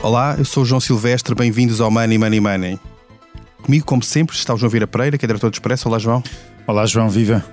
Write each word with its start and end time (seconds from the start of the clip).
Olá, 0.00 0.36
eu 0.38 0.44
sou 0.44 0.62
o 0.62 0.66
João 0.66 0.80
Silvestre, 0.80 1.34
bem-vindos 1.34 1.80
ao 1.80 1.90
Money 1.90 2.18
Money 2.18 2.40
Money. 2.40 2.80
Comigo, 3.62 3.84
como 3.84 4.00
sempre, 4.00 4.36
está 4.36 4.54
o 4.54 4.56
João 4.56 4.70
Vieira 4.70 4.86
Pereira, 4.86 5.18
que 5.18 5.24
é 5.24 5.26
diretor 5.26 5.50
do 5.50 5.54
Expresso. 5.54 5.88
Olá, 5.88 5.98
João. 5.98 6.22
Olá, 6.68 6.86
João, 6.86 7.10
viva. 7.10 7.44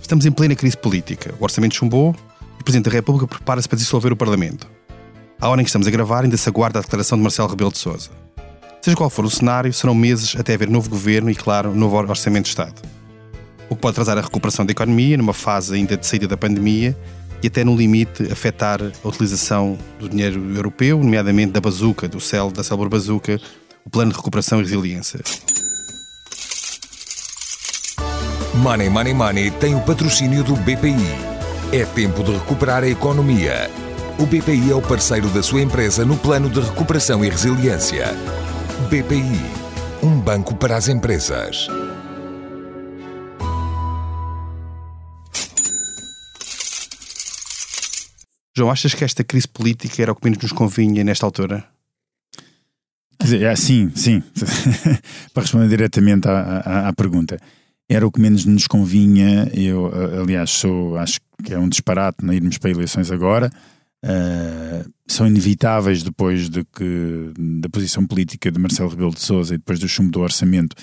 Estamos 0.00 0.24
em 0.24 0.32
plena 0.32 0.54
crise 0.54 0.74
política. 0.74 1.34
O 1.38 1.44
orçamento 1.44 1.74
chumbou 1.74 2.16
e 2.58 2.62
o 2.62 2.64
Presidente 2.64 2.86
da 2.86 2.92
República 2.92 3.26
prepara-se 3.26 3.68
para 3.68 3.76
dissolver 3.76 4.10
o 4.10 4.16
Parlamento. 4.16 4.66
À 5.38 5.50
hora 5.50 5.60
em 5.60 5.64
que 5.64 5.68
estamos 5.68 5.86
a 5.86 5.90
gravar, 5.90 6.24
ainda 6.24 6.36
se 6.38 6.48
aguarda 6.48 6.78
a 6.78 6.82
declaração 6.82 7.18
de 7.18 7.22
Marcelo 7.22 7.48
Rebelo 7.48 7.70
de 7.70 7.78
Sousa. 7.78 8.08
Seja 8.80 8.96
qual 8.96 9.10
for 9.10 9.26
o 9.26 9.30
cenário, 9.30 9.70
serão 9.70 9.94
meses 9.94 10.34
até 10.36 10.54
haver 10.54 10.68
novo 10.70 10.88
governo 10.88 11.30
e, 11.30 11.34
claro, 11.34 11.74
novo 11.74 11.94
orçamento 11.96 12.44
de 12.44 12.50
Estado. 12.50 12.80
O 13.68 13.76
que 13.76 13.82
pode 13.82 13.92
atrasar 13.92 14.16
a 14.16 14.22
recuperação 14.22 14.64
da 14.64 14.72
economia, 14.72 15.18
numa 15.18 15.34
fase 15.34 15.74
ainda 15.74 15.94
de 15.94 16.06
saída 16.06 16.26
da 16.26 16.38
pandemia, 16.38 16.96
e 17.42 17.46
até 17.46 17.64
no 17.64 17.76
limite 17.76 18.30
afetar 18.30 18.80
a 18.82 19.08
utilização 19.08 19.78
do 19.98 20.08
dinheiro 20.08 20.54
europeu, 20.54 20.98
nomeadamente 20.98 21.52
da 21.52 21.60
bazuca, 21.60 22.08
do 22.08 22.20
CEL, 22.20 22.50
da 22.50 22.62
Célula 22.62 22.88
Bazuca, 22.88 23.40
o 23.84 23.90
Plano 23.90 24.10
de 24.10 24.16
Recuperação 24.16 24.60
e 24.60 24.62
Resiliência. 24.62 25.20
Money 28.54 28.90
Money 28.90 29.14
Money 29.14 29.50
tem 29.52 29.74
o 29.74 29.80
patrocínio 29.80 30.44
do 30.44 30.54
BPI. 30.56 30.94
É 31.72 31.84
tempo 31.84 32.22
de 32.22 32.32
recuperar 32.32 32.82
a 32.82 32.88
economia. 32.88 33.70
O 34.18 34.26
BPI 34.26 34.70
é 34.70 34.74
o 34.74 34.82
parceiro 34.82 35.28
da 35.28 35.42
sua 35.42 35.62
empresa 35.62 36.04
no 36.04 36.16
plano 36.16 36.50
de 36.50 36.60
recuperação 36.60 37.24
e 37.24 37.30
resiliência. 37.30 38.08
BPI, 38.90 39.40
um 40.02 40.18
banco 40.20 40.54
para 40.54 40.76
as 40.76 40.88
empresas. 40.88 41.68
João, 48.60 48.70
achas 48.70 48.92
que 48.92 49.02
esta 49.02 49.24
crise 49.24 49.48
política 49.48 50.02
era 50.02 50.12
o 50.12 50.14
que 50.14 50.22
menos 50.22 50.42
nos 50.42 50.52
convinha 50.52 51.02
nesta 51.02 51.24
altura? 51.24 51.64
Quer 53.18 53.24
dizer, 53.24 53.42
é, 53.44 53.56
sim, 53.56 53.90
sim. 53.94 54.22
Para 55.32 55.44
responder 55.44 55.66
diretamente 55.66 56.28
à, 56.28 56.58
à, 56.58 56.88
à, 56.88 56.92
pergunta, 56.92 57.40
era 57.88 58.06
o 58.06 58.12
que 58.12 58.20
menos 58.20 58.44
nos 58.44 58.66
convinha. 58.66 59.50
Eu, 59.54 59.90
aliás, 60.20 60.50
sou, 60.50 60.98
acho 60.98 61.20
que 61.42 61.54
é 61.54 61.58
um 61.58 61.70
disparate 61.70 62.22
não 62.22 62.34
irmos 62.34 62.58
para 62.58 62.70
eleições 62.70 63.10
agora. 63.10 63.50
Uh, 64.04 64.90
são 65.06 65.26
inevitáveis 65.26 66.02
depois 66.02 66.50
de 66.50 66.62
que, 66.64 67.32
da 67.60 67.68
posição 67.70 68.06
política 68.06 68.52
de 68.52 68.58
Marcelo 68.58 68.90
Rebelo 68.90 69.14
de 69.14 69.22
Sousa 69.22 69.54
e 69.54 69.58
depois 69.58 69.78
do 69.78 69.88
chumbo 69.88 70.10
do 70.10 70.20
orçamento 70.20 70.76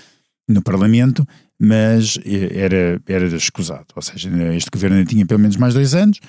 no 0.47 0.63
Parlamento, 0.63 1.27
mas 1.59 2.17
era, 2.25 2.99
era 3.05 3.27
escusado. 3.35 3.85
Ou 3.95 4.01
seja, 4.01 4.31
este 4.55 4.71
governo 4.71 5.05
tinha 5.05 5.27
pelo 5.27 5.39
menos 5.39 5.57
mais 5.57 5.75
dois 5.75 5.93
anos 5.93 6.19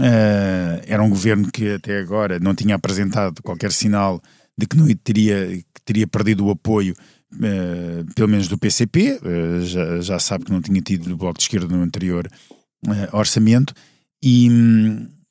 Uh, 0.00 0.80
era 0.86 1.02
um 1.02 1.10
governo 1.10 1.52
que 1.52 1.74
até 1.74 1.98
agora 1.98 2.40
não 2.40 2.54
tinha 2.54 2.74
apresentado 2.74 3.42
qualquer 3.42 3.70
sinal 3.70 4.18
de 4.56 4.66
que 4.66 4.74
não 4.74 4.86
teria, 5.04 5.46
que 5.74 5.82
teria 5.84 6.06
perdido 6.06 6.46
o 6.46 6.50
apoio, 6.50 6.94
uh, 7.34 8.14
pelo 8.14 8.28
menos 8.28 8.48
do 8.48 8.56
PCP, 8.56 9.20
uh, 9.22 9.26
eh, 9.26 9.60
já, 9.66 10.00
já, 10.00 10.18
sabe 10.18 10.46
que 10.46 10.52
não 10.52 10.62
tinha 10.62 10.80
tido 10.80 11.06
do 11.06 11.18
Bloco 11.18 11.36
de 11.36 11.44
Esquerda 11.44 11.76
no 11.76 11.82
anterior 11.82 12.30
orçamento, 13.12 13.74
e, 14.22 14.48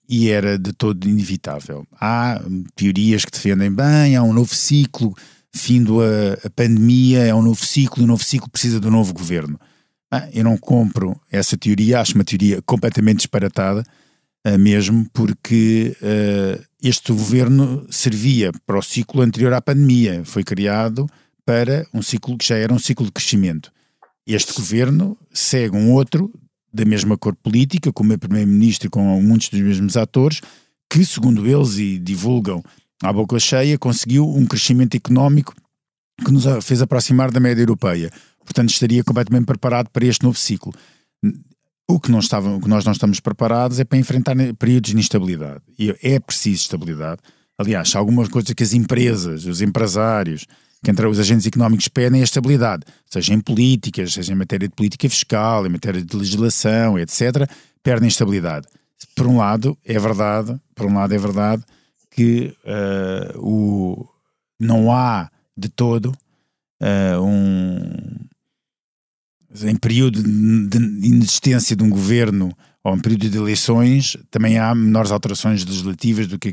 e, 0.08 0.30
era 0.30 0.56
de 0.56 0.72
todo 0.72 1.09
inevitável. 1.09 1.83
Há 2.00 2.39
teorias 2.76 3.26
que 3.26 3.31
defendem 3.31 3.72
bem, 3.72 4.16
há 4.16 4.22
um 4.22 4.33
novo 4.33 4.54
ciclo, 4.54 5.16
findo 5.52 6.00
a, 6.00 6.50
pandemia, 6.52 7.26
é 7.26 7.33
um 7.33 7.42
novo 7.42 7.66
ciclo, 7.66 8.04
e 8.04 8.06
o 8.06 8.08
novo 8.08 8.23
ciclo 8.23 8.48
precisa 8.52 8.80
de 8.80 8.88
um 8.88 8.92
novo 8.92 9.14
governo. 9.14 9.59
Ah, 10.11 10.30
eu 10.31 10.44
não 10.44 10.58
compro 10.58 11.20
essa 11.31 11.58
teoria, 11.58 12.02
acho 12.02 12.14
uma 12.14 12.23
teoria 12.23 12.61
completamente 12.61 13.17
disparatada, 13.17 13.83
mesmo 14.58 15.08
porque 15.14 15.95
uh, 16.02 16.64
este 16.81 17.11
governo 17.11 17.86
servia 17.89 18.52
para 18.65 18.80
o 18.80 18.82
ciclo 18.82 19.21
anterior 19.21 19.54
à 19.54 19.61
pandemia, 19.61 20.23
foi 20.26 20.43
criado 20.43 21.10
para 21.45 21.86
um 21.93 22.02
ciclo 22.02 22.37
que 22.37 22.48
já 22.48 22.55
era 22.55 22.73
um 22.73 22.80
ciclo 22.80 23.05
de 23.05 23.11
crescimento. 23.11 23.71
Este 24.26 24.54
governo 24.54 25.17
segue 25.33 25.76
um 25.76 25.92
outro 25.92 26.32
da 26.71 26.86
mesma 26.86 27.17
cor 27.17 27.36
política, 27.36 27.92
com 27.92 28.04
o 28.04 28.05
meu 28.05 28.17
primeiro-ministro 28.20 28.89
com 28.89 29.21
muitos 29.21 29.49
dos 29.49 29.60
mesmos 29.60 29.98
atores, 29.98 30.42
que, 30.89 31.04
segundo 31.04 31.48
eles 31.48 31.77
e 31.77 31.98
divulgam 31.98 32.64
à 33.02 33.11
boca 33.11 33.39
cheia, 33.39 33.77
conseguiu 33.77 34.27
um 34.27 34.45
crescimento 34.45 34.95
económico 34.95 35.54
que 36.23 36.31
nos 36.31 36.45
fez 36.64 36.81
aproximar 36.81 37.31
da 37.31 37.39
média 37.39 37.61
europeia. 37.61 38.11
Portanto, 38.43 38.70
estaria 38.70 39.04
completamente 39.04 39.45
preparado 39.45 39.89
para 39.89 40.05
este 40.05 40.23
novo 40.23 40.37
ciclo. 40.37 40.73
O 41.89 42.00
que, 42.00 42.11
não 42.11 42.20
estava, 42.20 42.55
o 42.55 42.61
que 42.61 42.70
nós 42.70 42.86
não 42.86 42.92
estamos 42.92 43.20
preparados 43.20 43.80
é 43.80 43.83
para 43.83 43.98
enfrentar 43.98 44.36
períodos 44.60 44.92
de 44.92 44.98
instabilidade. 44.98 45.61
E 45.77 45.89
é 46.04 46.20
preciso 46.20 46.61
estabilidade. 46.61 47.20
Aliás, 47.58 47.95
algumas 47.95 48.30
coisas 48.30 48.54
que 48.54 48.61
as 48.61 48.73
empresas, 48.73 49.44
os 49.45 49.60
empresários, 49.60 50.45
que 50.83 50.92
entre 50.92 51.08
os 51.08 51.20
agentes 51.20 51.48
económicos 51.48 51.88
pedem 51.88 52.22
é 52.22 52.23
estabilidade, 52.23 52.86
seja 53.08 53.33
em 53.33 53.42
políticas, 53.42 54.14
seja 54.14 54.32
em 54.32 54.36
matéria 54.36 54.67
de 54.67 54.76
política 54.76 55.10
fiscal, 55.10 55.66
em 55.66 55.70
matéria 55.70 55.99
de 55.99 56.16
legislação, 56.16 56.99
etc., 56.99 57.49
perdem 57.82 58.08
estabilidade. 58.08 58.67
Por 59.16 59.26
um 59.26 59.38
lado, 59.38 59.76
é 59.83 59.98
verdade, 59.98 60.60
por 60.76 60.86
um 60.86 60.94
lado 60.94 61.16
é 61.16 61.17
verdade 61.17 61.64
que 62.11 62.55
uh, 62.66 63.39
o, 63.39 64.08
não 64.60 64.92
há 64.92 65.28
de 65.58 65.70
todo 65.70 66.14
uh, 66.82 67.20
um, 67.20 68.18
em 69.64 69.75
período 69.75 70.21
de 70.21 70.77
inexistência 71.08 71.75
de 71.75 71.83
um 71.83 71.89
governo 71.89 72.55
ou 72.83 72.95
em 72.95 72.99
período 72.99 73.30
de 73.30 73.37
eleições, 73.37 74.17
também 74.31 74.58
há 74.58 74.73
menores 74.73 75.11
alterações 75.11 75.65
legislativas 75.65 76.27
do 76.27 76.39
que. 76.39 76.52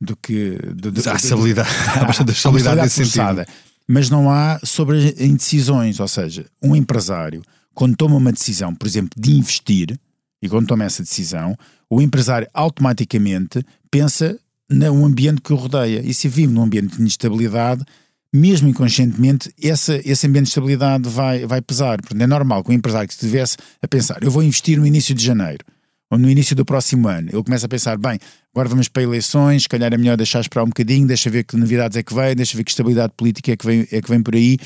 Do 0.00 0.16
que 0.16 0.58
do, 0.74 0.90
do, 0.90 1.10
há 1.10 1.14
estabilidade, 1.14 1.68
há 1.96 2.04
bastante 2.04 2.32
estabilidade 2.32 2.82
nesse 2.82 3.06
sentido. 3.06 3.44
Mas 3.86 4.08
não 4.08 4.30
há 4.30 4.60
sobre 4.64 5.14
indecisões, 5.18 5.98
ou 5.98 6.06
seja, 6.06 6.46
um 6.62 6.76
empresário, 6.76 7.42
quando 7.74 7.96
toma 7.96 8.16
uma 8.16 8.32
decisão, 8.32 8.74
por 8.74 8.86
exemplo, 8.86 9.10
de 9.20 9.32
investir, 9.32 9.98
e 10.42 10.48
quando 10.48 10.68
toma 10.68 10.84
essa 10.84 11.02
decisão, 11.02 11.56
o 11.88 12.00
empresário 12.00 12.48
automaticamente 12.54 13.64
pensa 13.90 14.38
no 14.68 15.04
ambiente 15.04 15.40
que 15.40 15.52
o 15.52 15.56
rodeia. 15.56 16.00
E 16.04 16.14
se 16.14 16.28
vive 16.28 16.52
num 16.52 16.62
ambiente 16.62 16.96
de 16.96 17.02
instabilidade, 17.02 17.84
mesmo 18.32 18.68
inconscientemente, 18.68 19.52
essa, 19.62 20.00
esse 20.04 20.26
ambiente 20.26 20.44
de 20.44 20.50
estabilidade 20.50 21.08
vai, 21.08 21.44
vai 21.46 21.60
pesar. 21.60 22.00
Portanto, 22.00 22.22
é 22.22 22.26
normal 22.26 22.62
que 22.62 22.70
o 22.70 22.72
empresário 22.72 23.08
que 23.08 23.14
estivesse 23.14 23.56
a 23.82 23.88
pensar, 23.88 24.22
eu 24.22 24.30
vou 24.30 24.42
investir 24.42 24.78
no 24.78 24.86
início 24.86 25.14
de 25.14 25.24
janeiro, 25.24 25.64
ou 26.10 26.18
no 26.18 26.28
início 26.28 26.56
do 26.56 26.64
próximo 26.64 27.08
ano, 27.08 27.28
ele 27.32 27.42
começa 27.42 27.66
a 27.66 27.68
pensar, 27.68 27.96
bem, 27.96 28.18
agora 28.52 28.68
vamos 28.68 28.88
para 28.88 29.02
eleições, 29.02 29.62
se 29.62 29.68
calhar 29.68 29.92
é 29.92 29.96
melhor 29.96 30.16
deixar 30.16 30.40
esperar 30.40 30.64
um 30.64 30.68
bocadinho, 30.68 31.06
deixa 31.06 31.30
ver 31.30 31.44
que 31.44 31.56
novidades 31.56 31.96
é 31.96 32.02
que 32.02 32.14
vem, 32.14 32.34
deixa 32.34 32.56
ver 32.56 32.64
que 32.64 32.70
estabilidade 32.70 33.12
política 33.16 33.52
é 33.52 33.56
que 33.56 33.66
vem, 33.66 33.86
é 33.90 34.00
que 34.00 34.10
vem 34.10 34.22
por 34.22 34.34
aí, 34.34 34.58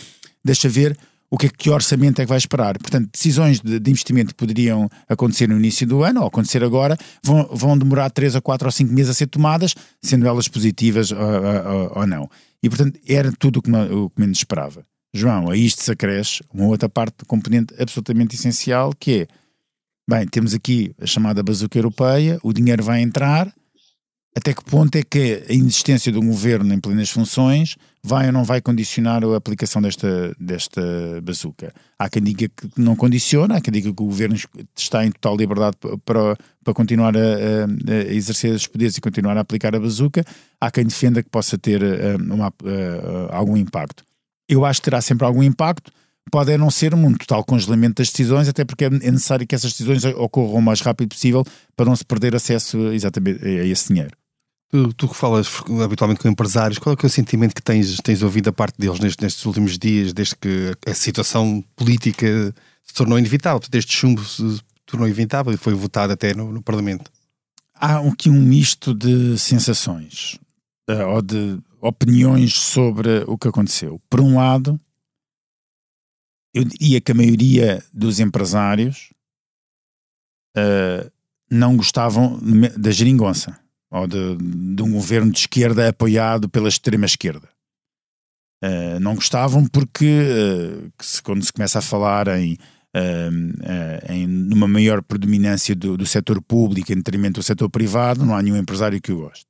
deixa 0.42 0.68
ver 0.68 0.96
o 1.30 1.36
que 1.36 1.46
é 1.46 1.48
que 1.48 1.68
orçamento 1.68 2.20
é 2.20 2.24
que 2.24 2.28
vai 2.28 2.38
esperar. 2.38 2.78
Portanto, 2.78 3.10
decisões 3.12 3.60
de, 3.60 3.80
de, 3.80 3.90
investimento 3.90 4.28
que 4.28 4.34
poderiam 4.34 4.88
acontecer 5.08 5.48
no 5.48 5.56
início 5.56 5.86
do 5.86 6.04
ano 6.04 6.20
ou 6.20 6.28
acontecer 6.28 6.62
agora 6.62 6.96
vão, 7.22 7.48
vão 7.52 7.76
demorar 7.76 8.08
3 8.08 8.36
a 8.36 8.40
4 8.40 8.68
ou 8.68 8.72
5 8.72 8.92
meses 8.92 9.10
a 9.10 9.14
ser 9.14 9.26
tomadas, 9.26 9.74
sendo 10.00 10.26
elas 10.26 10.46
positivas 10.46 11.10
ou, 11.10 11.18
ou, 11.18 11.92
ou 11.96 12.06
não. 12.06 12.30
E, 12.64 12.68
portanto, 12.70 12.98
era 13.06 13.30
tudo 13.30 13.58
o 13.58 13.62
que, 13.62 13.70
o 13.70 14.08
que 14.08 14.18
menos 14.18 14.38
esperava. 14.38 14.86
João, 15.14 15.50
a 15.50 15.54
isto 15.54 15.82
se 15.82 15.92
acresce 15.92 16.42
uma 16.50 16.64
outra 16.64 16.88
parte, 16.88 17.22
componente 17.26 17.74
absolutamente 17.78 18.36
essencial, 18.36 18.94
que 18.98 19.20
é, 19.20 19.26
bem, 20.08 20.26
temos 20.26 20.54
aqui 20.54 20.94
a 20.98 21.04
chamada 21.04 21.42
bazuca 21.42 21.78
europeia, 21.78 22.38
o 22.42 22.54
dinheiro 22.54 22.82
vai 22.82 23.02
entrar, 23.02 23.54
até 24.36 24.52
que 24.52 24.64
ponto 24.64 24.96
é 24.96 25.02
que 25.02 25.44
a 25.48 25.52
inexistência 25.52 26.10
de 26.10 26.18
um 26.18 26.26
governo 26.26 26.74
em 26.74 26.80
plenas 26.80 27.08
funções 27.08 27.76
vai 28.02 28.26
ou 28.26 28.32
não 28.32 28.42
vai 28.42 28.60
condicionar 28.60 29.22
a 29.22 29.36
aplicação 29.36 29.80
desta, 29.80 30.34
desta 30.40 30.82
bazuca? 31.22 31.72
Há 31.96 32.10
quem 32.10 32.20
diga 32.20 32.48
que 32.48 32.68
não 32.76 32.96
condiciona, 32.96 33.56
há 33.56 33.60
quem 33.60 33.72
diga 33.72 33.94
que 33.94 34.02
o 34.02 34.06
governo 34.06 34.36
está 34.76 35.06
em 35.06 35.12
total 35.12 35.36
liberdade 35.36 35.76
para, 36.04 36.36
para 36.64 36.74
continuar 36.74 37.16
a, 37.16 37.20
a, 37.20 38.12
exercer 38.12 38.52
os 38.52 38.66
poderes 38.66 38.96
e 38.96 39.00
continuar 39.00 39.36
a 39.36 39.40
aplicar 39.40 39.72
a 39.76 39.78
bazuca, 39.78 40.24
há 40.60 40.68
quem 40.68 40.84
defenda 40.84 41.22
que 41.22 41.30
possa 41.30 41.56
ter 41.56 41.80
uh, 41.80 42.34
uma, 42.34 42.48
uh, 42.48 43.30
algum 43.30 43.56
impacto. 43.56 44.04
Eu 44.48 44.64
acho 44.64 44.80
que 44.80 44.86
terá 44.86 45.00
sempre 45.00 45.24
algum 45.24 45.44
impacto, 45.44 45.92
pode 46.28 46.56
não 46.58 46.72
ser 46.72 46.92
um 46.92 47.14
total 47.14 47.44
congelamento 47.44 48.02
das 48.02 48.10
decisões, 48.10 48.48
até 48.48 48.64
porque 48.64 48.86
é 48.86 48.90
necessário 48.90 49.46
que 49.46 49.54
essas 49.54 49.70
decisões 49.70 50.04
ocorram 50.04 50.54
o 50.54 50.62
mais 50.62 50.80
rápido 50.80 51.10
possível 51.10 51.44
para 51.76 51.86
não 51.86 51.94
se 51.94 52.04
perder 52.04 52.34
acesso 52.34 52.92
exatamente 52.92 53.46
a 53.46 53.64
esse 53.64 53.88
dinheiro. 53.88 54.23
Tu, 54.70 54.92
tu 54.94 55.08
que 55.08 55.14
falas 55.14 55.48
habitualmente 55.82 56.20
com 56.20 56.28
empresários, 56.28 56.78
qual 56.78 56.94
é, 56.94 56.98
é 57.00 57.06
o 57.06 57.10
sentimento 57.10 57.54
que 57.54 57.62
tens, 57.62 57.96
tens 57.98 58.22
ouvido 58.22 58.46
da 58.46 58.52
parte 58.52 58.76
deles 58.78 58.98
nestes, 58.98 59.22
nestes 59.22 59.46
últimos 59.46 59.78
dias, 59.78 60.12
desde 60.12 60.34
que 60.36 60.72
a 60.86 60.94
situação 60.94 61.62
política 61.76 62.26
se 62.82 62.94
tornou 62.94 63.18
inevitável, 63.18 63.60
desde 63.70 63.92
chumbo 63.92 64.24
se 64.24 64.60
tornou 64.84 65.06
inevitável 65.06 65.52
e 65.52 65.56
foi 65.56 65.74
votado 65.74 66.12
até 66.12 66.34
no, 66.34 66.52
no 66.52 66.62
Parlamento? 66.62 67.10
Há 67.74 67.98
aqui 67.98 68.28
um 68.30 68.40
misto 68.40 68.94
de 68.94 69.38
sensações 69.38 70.38
uh, 70.88 71.06
ou 71.14 71.22
de 71.22 71.58
opiniões 71.80 72.54
sobre 72.54 73.24
o 73.26 73.36
que 73.36 73.48
aconteceu. 73.48 74.00
Por 74.08 74.20
um 74.20 74.36
lado, 74.36 74.80
eu 76.54 76.64
diria 76.64 77.00
que 77.00 77.12
a 77.12 77.14
maioria 77.14 77.84
dos 77.92 78.20
empresários 78.20 79.10
uh, 80.56 81.10
não 81.50 81.76
gostavam 81.76 82.40
da 82.76 82.90
geringonça 82.90 83.58
ou 83.94 84.08
de, 84.08 84.36
de 84.74 84.82
um 84.82 84.90
governo 84.92 85.30
de 85.30 85.38
esquerda 85.38 85.88
apoiado 85.88 86.48
pela 86.48 86.68
extrema-esquerda. 86.68 87.48
Uh, 88.62 88.98
não 88.98 89.14
gostavam 89.14 89.66
porque 89.68 90.04
uh, 90.04 90.92
se, 91.00 91.22
quando 91.22 91.44
se 91.44 91.52
começa 91.52 91.78
a 91.78 91.82
falar 91.82 92.26
em, 92.28 92.54
uh, 92.54 94.12
em 94.12 94.26
numa 94.26 94.66
maior 94.66 95.00
predominância 95.00 95.76
do, 95.76 95.96
do 95.96 96.06
setor 96.06 96.42
público 96.42 96.92
em 96.92 96.96
detrimento 96.96 97.38
do 97.38 97.44
setor 97.44 97.70
privado, 97.70 98.24
não 98.24 98.34
há 98.34 98.42
nenhum 98.42 98.56
empresário 98.56 99.00
que 99.00 99.12
o 99.12 99.20
goste. 99.20 99.46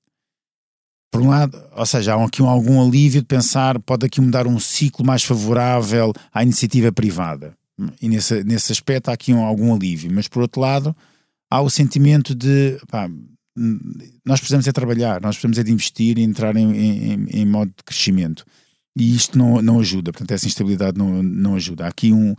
Por 1.10 1.22
um 1.22 1.28
lado, 1.30 1.58
ou 1.74 1.86
seja, 1.86 2.14
há 2.14 2.22
aqui 2.22 2.42
um, 2.42 2.48
algum 2.48 2.86
alívio 2.86 3.22
de 3.22 3.26
pensar 3.26 3.78
pode 3.78 4.04
aqui 4.04 4.20
mudar 4.20 4.46
um 4.46 4.58
ciclo 4.58 5.06
mais 5.06 5.22
favorável 5.22 6.12
à 6.34 6.42
iniciativa 6.42 6.92
privada. 6.92 7.56
E 8.02 8.08
nesse, 8.10 8.44
nesse 8.44 8.72
aspecto 8.72 9.08
há 9.08 9.14
aqui 9.14 9.32
um, 9.32 9.42
algum 9.42 9.74
alívio. 9.74 10.12
Mas 10.12 10.28
por 10.28 10.42
outro 10.42 10.60
lado, 10.60 10.94
há 11.50 11.62
o 11.62 11.70
sentimento 11.70 12.34
de 12.34 12.78
pá, 12.90 13.08
nós 14.24 14.40
precisamos 14.40 14.66
é 14.66 14.72
trabalhar, 14.72 15.20
nós 15.20 15.36
precisamos 15.36 15.58
é 15.58 15.62
de 15.62 15.72
investir 15.72 16.18
e 16.18 16.22
entrar 16.22 16.56
em, 16.56 16.76
em, 16.76 17.26
em 17.30 17.46
modo 17.46 17.68
de 17.68 17.84
crescimento. 17.84 18.44
E 18.96 19.14
isto 19.14 19.36
não, 19.36 19.60
não 19.60 19.80
ajuda, 19.80 20.12
portanto, 20.12 20.30
essa 20.32 20.46
instabilidade 20.46 20.98
não, 20.98 21.22
não 21.22 21.56
ajuda. 21.56 21.84
Há 21.84 21.88
aqui 21.88 22.12
um. 22.12 22.34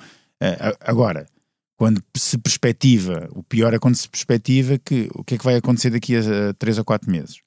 Agora, 0.81 1.27
quando 1.77 2.01
se 2.15 2.37
perspectiva, 2.37 3.27
o 3.31 3.43
pior 3.43 3.73
é 3.73 3.79
quando 3.79 3.95
se 3.95 4.07
perspectiva 4.07 4.77
que 4.77 5.09
o 5.13 5.23
que 5.23 5.35
é 5.35 5.37
que 5.37 5.43
vai 5.43 5.55
acontecer 5.55 5.89
daqui 5.89 6.15
a, 6.15 6.49
a 6.49 6.53
três 6.53 6.77
ou 6.77 6.85
quatro 6.85 7.11
meses. 7.11 7.39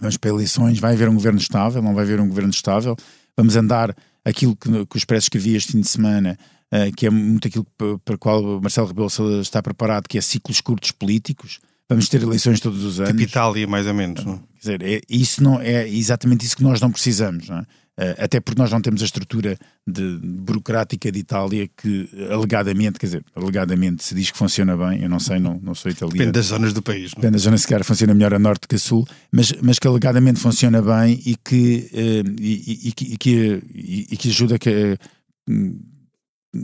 Vamos 0.00 0.16
para 0.16 0.30
eleições, 0.30 0.78
vai 0.78 0.94
haver 0.94 1.08
um 1.08 1.14
governo 1.14 1.38
estável, 1.38 1.80
não 1.80 1.94
vai 1.94 2.04
haver 2.04 2.20
um 2.20 2.26
governo 2.26 2.50
estável, 2.50 2.96
vamos 3.36 3.54
andar 3.54 3.96
aquilo 4.24 4.56
que, 4.56 4.68
que 4.68 4.96
o 4.96 4.98
Expresso 4.98 5.26
escrevia 5.26 5.56
este 5.56 5.72
fim 5.72 5.80
de 5.80 5.88
semana, 5.88 6.36
uh, 6.72 6.92
que 6.96 7.06
é 7.06 7.10
muito 7.10 7.46
aquilo 7.46 7.64
para 8.04 8.16
o 8.16 8.18
qual 8.18 8.60
Marcelo 8.60 8.88
Rebelo 8.88 9.08
está 9.40 9.62
preparado, 9.62 10.08
que 10.08 10.18
é 10.18 10.20
ciclos 10.20 10.60
curtos 10.60 10.90
políticos, 10.90 11.60
vamos 11.88 12.08
ter 12.08 12.22
eleições 12.22 12.60
todos 12.60 12.82
os 12.84 13.00
anos. 13.00 13.12
Tipo 13.12 13.22
Itália, 13.22 13.66
mais 13.66 13.86
ou 13.86 13.94
menos. 13.94 14.24
Não? 14.24 14.38
Quer 14.38 14.58
dizer, 14.58 14.82
é, 14.82 15.00
isso 15.08 15.42
não, 15.42 15.60
é 15.60 15.88
exatamente 15.88 16.44
isso 16.44 16.56
que 16.56 16.62
nós 16.62 16.80
não 16.80 16.90
precisamos. 16.90 17.48
Não 17.48 17.58
é? 17.58 17.66
Eh, 17.96 18.16
até 18.18 18.40
porque 18.40 18.60
nós 18.60 18.72
não 18.72 18.80
temos 18.80 19.02
a 19.02 19.04
estrutura 19.04 19.56
de, 19.86 20.18
burocrática 20.20 21.12
de 21.12 21.20
Itália 21.20 21.68
que 21.76 22.08
alegadamente, 22.28 22.98
quer 22.98 23.06
dizer, 23.06 23.24
alegadamente 23.36 24.02
se 24.02 24.16
diz 24.16 24.32
que 24.32 24.38
funciona 24.38 24.76
bem, 24.76 25.02
eu 25.02 25.08
não 25.08 25.20
sei, 25.20 25.38
não, 25.38 25.60
não 25.62 25.76
sou 25.76 25.92
italiano. 25.92 26.18
Depende 26.18 26.32
das 26.32 26.46
zonas 26.46 26.72
do 26.72 26.82
país. 26.82 27.12
Não? 27.12 27.20
Depende 27.20 27.32
das 27.34 27.42
zonas, 27.42 27.60
se 27.60 27.68
calhar 27.68 27.84
funciona 27.84 28.12
melhor 28.12 28.34
a 28.34 28.38
norte 28.38 28.66
que 28.66 28.74
a 28.74 28.78
sul, 28.78 29.06
mas, 29.30 29.52
mas 29.62 29.78
que 29.78 29.86
alegadamente 29.86 30.40
funciona 30.40 30.82
bem 30.82 31.22
e 31.24 31.36
que, 31.36 31.88
uh, 31.92 32.40
e, 32.40 32.82
e, 32.84 32.88
e, 32.88 33.16
que, 33.16 33.62
e, 33.72 34.16
que 34.16 34.28
ajuda 34.28 34.58
que, 34.58 34.98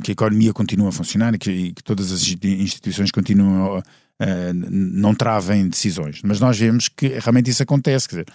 que 0.02 0.10
a 0.10 0.12
economia 0.12 0.52
continue 0.52 0.88
a 0.88 0.92
funcionar 0.92 1.32
e 1.36 1.38
que, 1.38 1.72
que 1.74 1.84
todas 1.84 2.10
as 2.10 2.26
instituições 2.26 3.12
continuam 3.12 3.76
a, 3.76 3.82
Uh, 4.20 4.52
não 4.52 5.14
travem 5.14 5.68
decisões. 5.68 6.20
Mas 6.22 6.38
nós 6.40 6.58
vemos 6.58 6.88
que 6.88 7.08
realmente 7.08 7.50
isso 7.50 7.62
acontece. 7.62 8.06
Quer 8.06 8.16
dizer, 8.16 8.32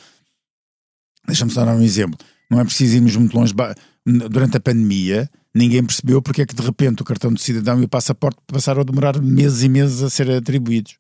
deixa-me 1.28 1.52
só 1.52 1.64
dar 1.64 1.76
um 1.76 1.82
exemplo. 1.82 2.18
Não 2.50 2.60
é 2.60 2.64
preciso 2.64 2.96
irmos 2.96 3.16
muito 3.16 3.38
longe. 3.38 3.54
Durante 4.04 4.58
a 4.58 4.60
pandemia, 4.60 5.30
ninguém 5.54 5.84
percebeu 5.84 6.22
porque 6.22 6.42
é 6.42 6.46
que 6.46 6.56
de 6.56 6.62
repente 6.62 7.02
o 7.02 7.06
cartão 7.06 7.32
de 7.34 7.42
cidadão 7.42 7.82
e 7.82 7.86
o 7.86 7.90
passaporte 7.90 8.40
passaram 8.48 8.82
a 8.82 8.84
demorar 8.84 9.22
meses 9.22 9.64
e 9.64 9.70
meses 9.70 10.02
a 10.02 10.10
ser 10.10 10.30
atribuídos. 10.32 10.98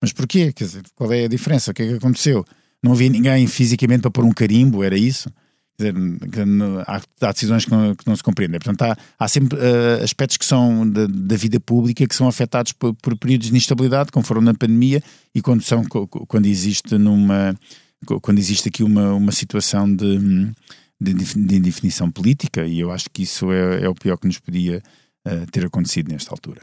Mas 0.00 0.12
porquê? 0.12 0.52
Quer 0.52 0.64
dizer, 0.64 0.82
qual 0.94 1.12
é 1.12 1.24
a 1.24 1.28
diferença? 1.28 1.70
O 1.70 1.74
que 1.74 1.82
é 1.82 1.88
que 1.88 1.94
aconteceu? 1.94 2.44
Não 2.82 2.92
havia 2.92 3.08
ninguém 3.08 3.46
fisicamente 3.46 4.02
para 4.02 4.10
pôr 4.10 4.24
um 4.24 4.32
carimbo, 4.32 4.82
era 4.82 4.96
isso? 4.96 5.30
Quer 5.78 5.94
há, 6.86 7.00
há, 7.26 7.32
decisões 7.32 7.64
que 7.64 7.70
não, 7.70 7.94
que 7.94 8.06
não, 8.06 8.14
se 8.14 8.22
compreendem. 8.22 8.60
Portanto, 8.60 8.82
há, 8.82 8.96
há 9.18 9.28
sempre 9.28 9.58
uh, 9.58 10.04
aspectos 10.04 10.36
que 10.36 10.44
são 10.44 10.88
da, 10.88 11.06
da, 11.06 11.36
vida 11.36 11.58
pública 11.58 12.06
que 12.06 12.14
são 12.14 12.28
afetados 12.28 12.72
por, 12.72 12.94
por, 12.94 13.16
períodos 13.16 13.50
de 13.50 13.56
instabilidade, 13.56 14.12
como 14.12 14.24
foram 14.24 14.40
na 14.40 14.54
pandemia, 14.54 15.02
e 15.34 15.40
quando, 15.40 15.62
são, 15.62 15.84
quando 15.84 16.46
existe 16.46 16.96
numa 16.98 17.54
quando 18.20 18.38
existe 18.38 18.68
aqui 18.68 18.82
uma, 18.82 19.14
uma 19.14 19.32
situação 19.32 19.92
de, 19.94 20.18
de, 21.00 21.12
de 21.14 21.56
indefinição 21.56 22.10
política, 22.10 22.66
e 22.66 22.80
eu 22.80 22.90
acho 22.90 23.08
que 23.10 23.22
isso 23.22 23.52
é, 23.52 23.84
é 23.84 23.88
o 23.88 23.94
pior 23.94 24.16
que 24.16 24.26
nos 24.26 24.38
podia 24.38 24.82
uh, 25.26 25.46
ter 25.50 25.64
acontecido 25.64 26.10
nesta 26.10 26.32
altura. 26.32 26.62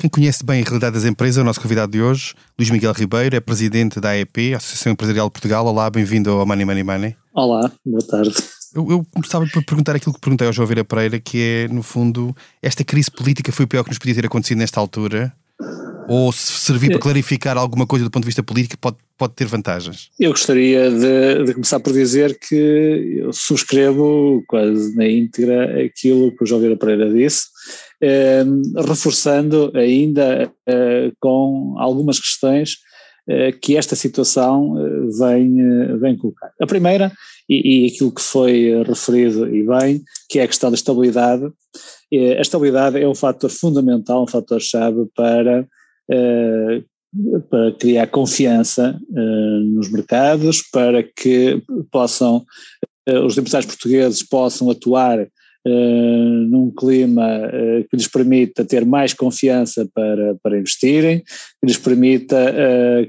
Quem 0.00 0.08
conhece 0.08 0.44
bem 0.44 0.62
a 0.62 0.64
realidade 0.64 0.94
das 0.94 1.04
empresas 1.04 1.38
é 1.38 1.40
o 1.40 1.44
nosso 1.44 1.60
convidado 1.60 1.90
de 1.90 2.00
hoje, 2.00 2.32
Luís 2.56 2.70
Miguel 2.70 2.92
Ribeiro, 2.92 3.34
é 3.34 3.40
presidente 3.40 4.00
da 4.00 4.10
AEP, 4.10 4.54
Associação 4.54 4.92
Empresarial 4.92 5.26
de 5.26 5.32
Portugal. 5.32 5.66
Olá, 5.66 5.90
bem-vindo 5.90 6.30
ao 6.30 6.46
Money 6.46 6.64
Money 6.64 6.84
Money. 6.84 7.16
Olá, 7.38 7.70
boa 7.86 8.04
tarde. 8.04 8.34
Eu, 8.74 8.90
eu 8.90 9.06
começava 9.14 9.46
por 9.46 9.64
perguntar 9.64 9.94
aquilo 9.94 10.12
que 10.12 10.20
perguntei 10.20 10.44
ao 10.44 10.52
João 10.52 10.66
Vieira 10.66 10.84
Pereira, 10.84 11.20
que 11.20 11.40
é, 11.40 11.68
no 11.72 11.84
fundo, 11.84 12.34
esta 12.60 12.82
crise 12.82 13.08
política 13.12 13.52
foi 13.52 13.64
o 13.64 13.68
pior 13.68 13.84
que 13.84 13.90
nos 13.90 13.98
podia 13.98 14.16
ter 14.16 14.26
acontecido 14.26 14.58
nesta 14.58 14.80
altura? 14.80 15.32
Ou 16.08 16.32
se 16.32 16.52
servir 16.52 16.90
para 16.90 16.98
clarificar 16.98 17.56
alguma 17.56 17.86
coisa 17.86 18.04
do 18.04 18.10
ponto 18.10 18.24
de 18.24 18.26
vista 18.26 18.42
político 18.42 18.76
pode, 18.80 18.96
pode 19.16 19.34
ter 19.34 19.44
vantagens? 19.44 20.10
Eu 20.18 20.32
gostaria 20.32 20.90
de, 20.90 21.44
de 21.44 21.54
começar 21.54 21.78
por 21.78 21.92
dizer 21.92 22.36
que 22.40 23.20
eu 23.20 23.32
subscrevo 23.32 24.42
quase 24.48 24.96
na 24.96 25.06
íntegra 25.06 25.84
aquilo 25.84 26.36
que 26.36 26.42
o 26.42 26.46
João 26.46 26.60
Vieira 26.60 26.76
Pereira 26.76 27.08
disse, 27.08 27.42
eh, 28.02 28.44
reforçando 28.84 29.70
ainda 29.76 30.50
eh, 30.66 31.12
com 31.20 31.76
algumas 31.78 32.18
questões 32.18 32.78
que 33.60 33.76
esta 33.76 33.94
situação 33.94 34.74
eh, 34.78 35.08
vem, 35.18 35.60
eh, 35.60 35.96
vem 35.96 36.16
colocar. 36.16 36.50
A 36.60 36.66
primeira, 36.66 37.12
e, 37.48 37.84
e 37.84 37.86
aquilo 37.88 38.12
que 38.12 38.22
foi 38.22 38.82
referido 38.84 39.54
e 39.54 39.66
bem, 39.66 40.02
que 40.28 40.38
é 40.38 40.44
a 40.44 40.48
questão 40.48 40.70
da 40.70 40.76
estabilidade. 40.76 41.44
A 42.12 42.40
estabilidade 42.40 42.98
é 42.98 43.06
um 43.06 43.14
fator 43.14 43.50
fundamental, 43.50 44.22
um 44.22 44.26
fator-chave 44.26 45.06
para 45.14 45.66
eh, 46.10 46.82
para 47.48 47.72
criar 47.72 48.06
confiança 48.08 49.00
nos 49.10 49.90
mercados, 49.90 50.60
para 50.70 51.02
que 51.02 51.58
possam, 51.90 52.44
os 53.24 53.38
empresários 53.38 53.74
portugueses 53.74 54.22
possam 54.22 54.70
atuar 54.70 55.26
num 56.48 56.70
clima 56.70 57.26
que 57.90 57.96
lhes 57.96 58.08
permita 58.08 58.64
ter 58.64 58.84
mais 58.84 59.12
confiança 59.12 59.88
para, 59.94 60.36
para 60.42 60.58
investirem, 60.58 61.20
que 61.20 61.66
lhes 61.66 61.78
permita 61.78 62.36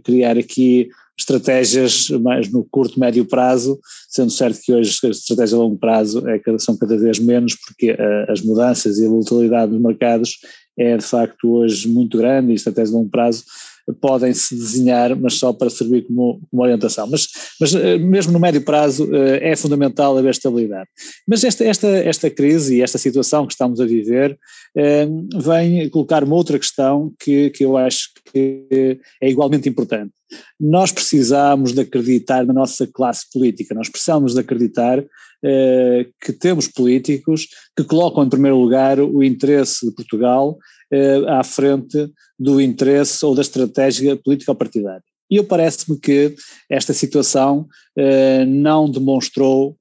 criar 0.04 0.38
aqui 0.38 0.90
estratégias 1.20 2.10
mais 2.22 2.50
no 2.50 2.64
curto, 2.64 3.00
médio 3.00 3.26
prazo, 3.26 3.78
sendo 4.10 4.32
certo 4.32 4.62
que 4.62 4.74
hoje 4.74 4.98
as 5.04 5.18
estratégias 5.18 5.54
a 5.54 5.58
longo 5.58 5.78
prazo 5.78 6.24
é, 6.28 6.42
são 6.58 6.78
cada 6.78 6.98
vez 6.98 7.20
menos, 7.20 7.56
porque 7.56 7.96
as 8.30 8.42
mudanças 8.42 8.98
e 8.98 9.06
a 9.06 9.10
volatilidade 9.10 9.72
dos 9.72 9.82
mercados 9.82 10.38
é 10.78 10.96
de 10.96 11.04
facto 11.04 11.50
hoje 11.52 11.90
muito 11.90 12.18
grande 12.18 12.52
e 12.52 12.56
estratégias 12.56 12.90
de 12.90 12.96
longo 12.96 13.10
prazo 13.10 13.44
podem 13.94 14.34
se 14.34 14.56
desenhar, 14.56 15.16
mas 15.16 15.36
só 15.36 15.54
para 15.54 15.70
servir 15.70 16.06
como, 16.06 16.42
como 16.50 16.64
orientação. 16.64 17.08
Mas, 17.08 17.28
mas 17.60 17.74
eh, 17.74 17.98
mesmo 17.98 18.32
no 18.32 18.40
médio 18.40 18.62
prazo 18.62 19.10
eh, 19.14 19.52
é 19.52 19.56
fundamental 19.56 20.18
haver 20.18 20.32
estabilidade. 20.32 20.88
Mas 21.28 21.44
esta, 21.44 21.64
esta, 21.64 21.88
esta 21.88 22.30
crise 22.30 22.78
e 22.78 22.82
esta 22.82 22.98
situação 22.98 23.46
que 23.46 23.54
estamos 23.54 23.80
a 23.80 23.86
viver 23.86 24.38
eh, 24.76 25.08
vem 25.44 25.90
colocar 25.90 26.24
uma 26.24 26.36
outra 26.36 26.60
questão 26.60 27.14
que, 27.20 27.50
que 27.52 27.64
eu 27.64 27.78
acho 27.78 28.10
que 28.32 29.00
é 29.22 29.30
igualmente 29.30 29.68
importante. 29.68 30.12
Nós 30.60 30.92
precisamos 30.92 31.74
de 31.74 31.82
acreditar 31.82 32.46
na 32.46 32.54
nossa 32.54 32.88
classe 32.88 33.26
política, 33.32 33.76
nós 33.76 33.90
precisamos 33.90 34.34
de 34.34 34.40
acreditar 34.40 35.04
eh, 35.42 36.08
que 36.22 36.34
temos 36.34 36.68
políticos 36.68 37.48
que 37.76 37.86
colocam 37.86 38.26
em 38.26 38.30
primeiro 38.30 38.58
lugar 38.58 39.00
o 39.00 39.24
interesse 39.24 39.86
de 39.86 39.96
Portugal 39.96 40.58
eh, 40.92 41.24
à 41.28 41.44
frente 41.46 42.12
do 42.38 42.60
interesse 42.60 43.26
ou 43.26 43.34
da 43.34 43.42
estratégia 43.42 44.18
política-partidária. 44.18 45.04
E 45.32 45.38
eu 45.38 45.46
parece-me 45.46 45.98
que 45.98 46.36
esta 46.70 46.94
situação 46.94 47.68
eh, 47.98 48.44
não 48.46 48.90
demonstrou 48.90 49.78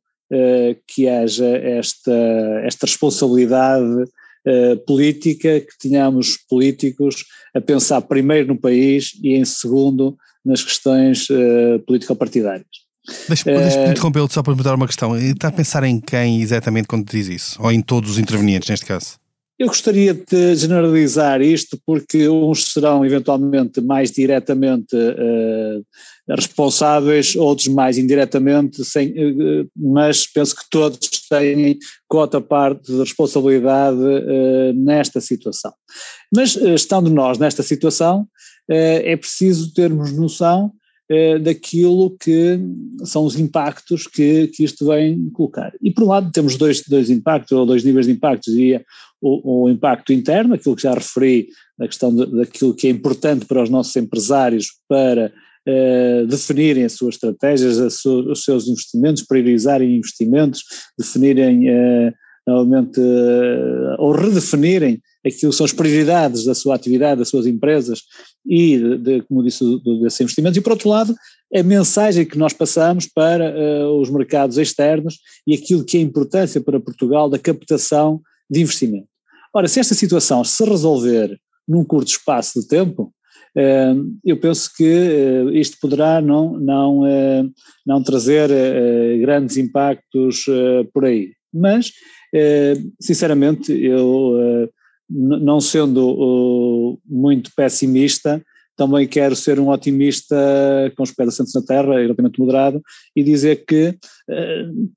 que 0.86 1.08
haja 1.08 1.46
esta, 1.46 2.12
esta 2.62 2.84
responsabilidade 2.84 4.04
política, 4.86 5.60
que 5.60 5.78
tenhamos 5.78 6.36
políticos 6.48 7.24
a 7.54 7.60
pensar 7.60 8.00
primeiro 8.02 8.48
no 8.48 8.60
país 8.60 9.12
e 9.22 9.34
em 9.34 9.44
segundo 9.44 10.16
nas 10.44 10.62
questões 10.62 11.26
político-partidárias. 11.86 12.66
Deixa-me 13.26 13.56
uh, 13.56 13.90
interrompê-lo 13.90 14.28
só 14.30 14.42
para 14.42 14.54
me 14.54 14.62
dar 14.62 14.74
uma 14.74 14.86
questão. 14.86 15.16
Está 15.16 15.48
a 15.48 15.52
pensar 15.52 15.82
em 15.84 16.00
quem 16.00 16.40
exatamente 16.40 16.86
quando 16.86 17.10
diz 17.10 17.28
isso? 17.28 17.62
Ou 17.62 17.72
em 17.72 17.80
todos 17.80 18.12
os 18.12 18.18
intervenientes 18.18 18.68
neste 18.68 18.86
caso? 18.86 19.18
Eu 19.58 19.66
gostaria 19.66 20.14
de 20.14 20.54
generalizar 20.54 21.42
isto 21.42 21.76
porque 21.84 22.28
uns 22.28 22.72
serão 22.72 23.04
eventualmente 23.04 23.80
mais 23.80 24.12
diretamente 24.12 24.94
uh, 24.94 25.84
responsáveis, 26.28 27.34
outros 27.34 27.66
mais 27.66 27.98
indiretamente, 27.98 28.84
sem, 28.84 29.08
uh, 29.08 29.68
mas 29.76 30.28
penso 30.28 30.54
que 30.54 30.62
todos 30.70 31.10
têm 31.28 31.76
cota 32.06 32.40
parte 32.40 32.92
de 32.92 33.00
responsabilidade 33.00 33.98
uh, 33.98 34.72
nesta 34.74 35.20
situação. 35.20 35.72
Mas 36.32 36.54
estando 36.54 37.10
nós 37.10 37.36
nesta 37.36 37.62
situação, 37.64 38.28
é 38.70 39.16
preciso 39.16 39.72
termos 39.72 40.12
noção 40.12 40.70
daquilo 41.40 42.14
que 42.20 42.60
são 43.02 43.24
os 43.24 43.34
impactos 43.34 44.06
que, 44.06 44.48
que 44.48 44.62
isto 44.62 44.86
vem 44.86 45.30
colocar. 45.30 45.72
E 45.82 45.90
por 45.90 46.04
um 46.04 46.08
lado 46.08 46.30
temos 46.30 46.58
dois, 46.58 46.82
dois 46.86 47.08
impactos, 47.08 47.52
ou 47.52 47.64
dois 47.64 47.82
níveis 47.82 48.04
de 48.04 48.12
impactos, 48.12 48.52
diria 48.52 48.84
o, 49.20 49.64
o 49.64 49.70
impacto 49.70 50.12
interno, 50.12 50.54
aquilo 50.54 50.76
que 50.76 50.82
já 50.82 50.94
referi, 50.94 51.48
a 51.80 51.86
questão 51.86 52.14
de, 52.14 52.26
daquilo 52.26 52.74
que 52.74 52.86
é 52.86 52.90
importante 52.90 53.44
para 53.46 53.62
os 53.62 53.70
nossos 53.70 53.94
empresários 53.96 54.66
para 54.88 55.32
uh, 55.66 56.26
definirem 56.26 56.84
as 56.84 56.92
suas 56.92 57.14
estratégias, 57.14 58.04
os 58.04 58.44
seus 58.44 58.68
investimentos, 58.68 59.24
priorizarem 59.24 59.96
investimentos, 59.96 60.62
definirem 60.98 61.68
uh, 61.68 62.12
realmente, 62.46 63.00
uh, 63.00 63.96
ou 63.98 64.12
redefinirem 64.12 65.00
aquilo 65.26 65.50
que 65.50 65.56
são 65.56 65.66
as 65.66 65.72
prioridades 65.72 66.44
da 66.44 66.54
sua 66.54 66.74
atividade, 66.74 67.18
das 67.18 67.28
suas 67.28 67.46
empresas 67.46 68.02
e, 68.46 68.78
de, 68.78 68.98
de, 68.98 69.22
como 69.22 69.42
disse, 69.42 69.64
desses 70.00 70.20
investimentos. 70.20 70.56
E, 70.56 70.60
por 70.60 70.72
outro 70.72 70.88
lado, 70.88 71.14
a 71.54 71.62
mensagem 71.62 72.24
que 72.24 72.38
nós 72.38 72.52
passamos 72.52 73.06
para 73.06 73.52
os 73.90 74.10
mercados 74.10 74.58
externos 74.58 75.18
e 75.46 75.54
aquilo 75.54 75.84
que 75.84 75.98
é 75.98 76.00
importância 76.00 76.60
para 76.60 76.80
Portugal 76.80 77.28
da 77.28 77.38
captação 77.38 78.22
de 78.50 78.60
investimento. 78.60 79.08
Ora, 79.54 79.68
se 79.68 79.80
esta 79.80 79.94
situação 79.94 80.44
se 80.44 80.64
resolver 80.64 81.38
num 81.66 81.84
curto 81.84 82.08
espaço 82.08 82.60
de 82.60 82.68
tempo, 82.68 83.12
eu 84.24 84.38
penso 84.38 84.70
que 84.76 84.84
eh, 84.84 85.44
isto 85.58 85.78
poderá 85.80 86.20
não, 86.20 86.58
não, 86.58 87.06
eh, 87.06 87.44
não 87.84 88.02
trazer 88.02 88.50
eh, 88.50 89.18
grandes 89.18 89.56
impactos 89.56 90.44
por 90.92 91.04
aí. 91.04 91.32
Mas, 91.52 91.90
sinceramente, 93.00 93.72
eu, 93.72 94.68
não 95.08 95.60
sendo 95.60 97.00
muito 97.06 97.50
pessimista, 97.56 98.42
também 98.76 99.08
quero 99.08 99.34
ser 99.34 99.58
um 99.58 99.70
otimista 99.70 100.36
com 100.94 101.02
os 101.02 101.10
pés 101.10 101.30
assentos 101.30 101.54
na 101.54 101.62
terra, 101.62 101.98
relativamente 101.98 102.38
moderado, 102.38 102.82
e 103.16 103.24
dizer 103.24 103.64
que 103.66 103.96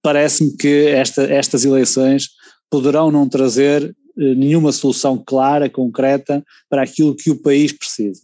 parece-me 0.03 0.57
que 0.57 0.87
esta, 0.87 1.23
estas 1.23 1.63
eleições 1.63 2.27
poderão 2.71 3.11
não 3.11 3.29
trazer 3.29 3.95
nenhuma 4.15 4.71
solução 4.71 5.21
clara, 5.23 5.69
concreta, 5.69 6.43
para 6.69 6.83
aquilo 6.83 7.15
que 7.15 7.29
o 7.29 7.41
país 7.41 7.71
precisa. 7.71 8.21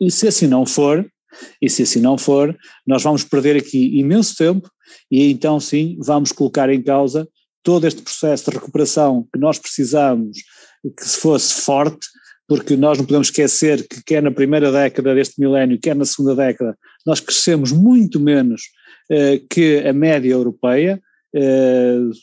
E 0.00 0.10
se 0.10 0.26
assim 0.26 0.46
não 0.46 0.66
for, 0.66 1.06
e 1.60 1.68
se 1.68 1.82
assim 1.82 2.00
não 2.00 2.18
for, 2.18 2.56
nós 2.86 3.02
vamos 3.02 3.24
perder 3.24 3.56
aqui 3.56 3.98
imenso 3.98 4.34
tempo 4.36 4.70
e 5.10 5.30
então 5.30 5.58
sim 5.58 5.96
vamos 6.00 6.32
colocar 6.32 6.70
em 6.70 6.82
causa 6.82 7.28
todo 7.62 7.86
este 7.86 8.02
processo 8.02 8.50
de 8.50 8.56
recuperação 8.56 9.26
que 9.32 9.38
nós 9.38 9.58
precisamos 9.58 10.38
que 10.96 11.04
se 11.04 11.18
fosse 11.18 11.62
forte, 11.62 12.06
porque 12.46 12.76
nós 12.76 12.98
não 12.98 13.06
podemos 13.06 13.28
esquecer 13.28 13.88
que 13.88 14.02
quer 14.04 14.22
na 14.22 14.30
primeira 14.30 14.70
década 14.70 15.14
deste 15.14 15.40
milénio, 15.40 15.80
quer 15.80 15.96
na 15.96 16.04
segunda 16.04 16.34
década, 16.34 16.76
nós 17.06 17.20
crescemos 17.20 17.72
muito 17.72 18.20
menos 18.20 18.62
eh, 19.10 19.40
que 19.48 19.78
a 19.78 19.94
média 19.94 20.30
europeia, 20.30 21.00
eh, 21.00 21.03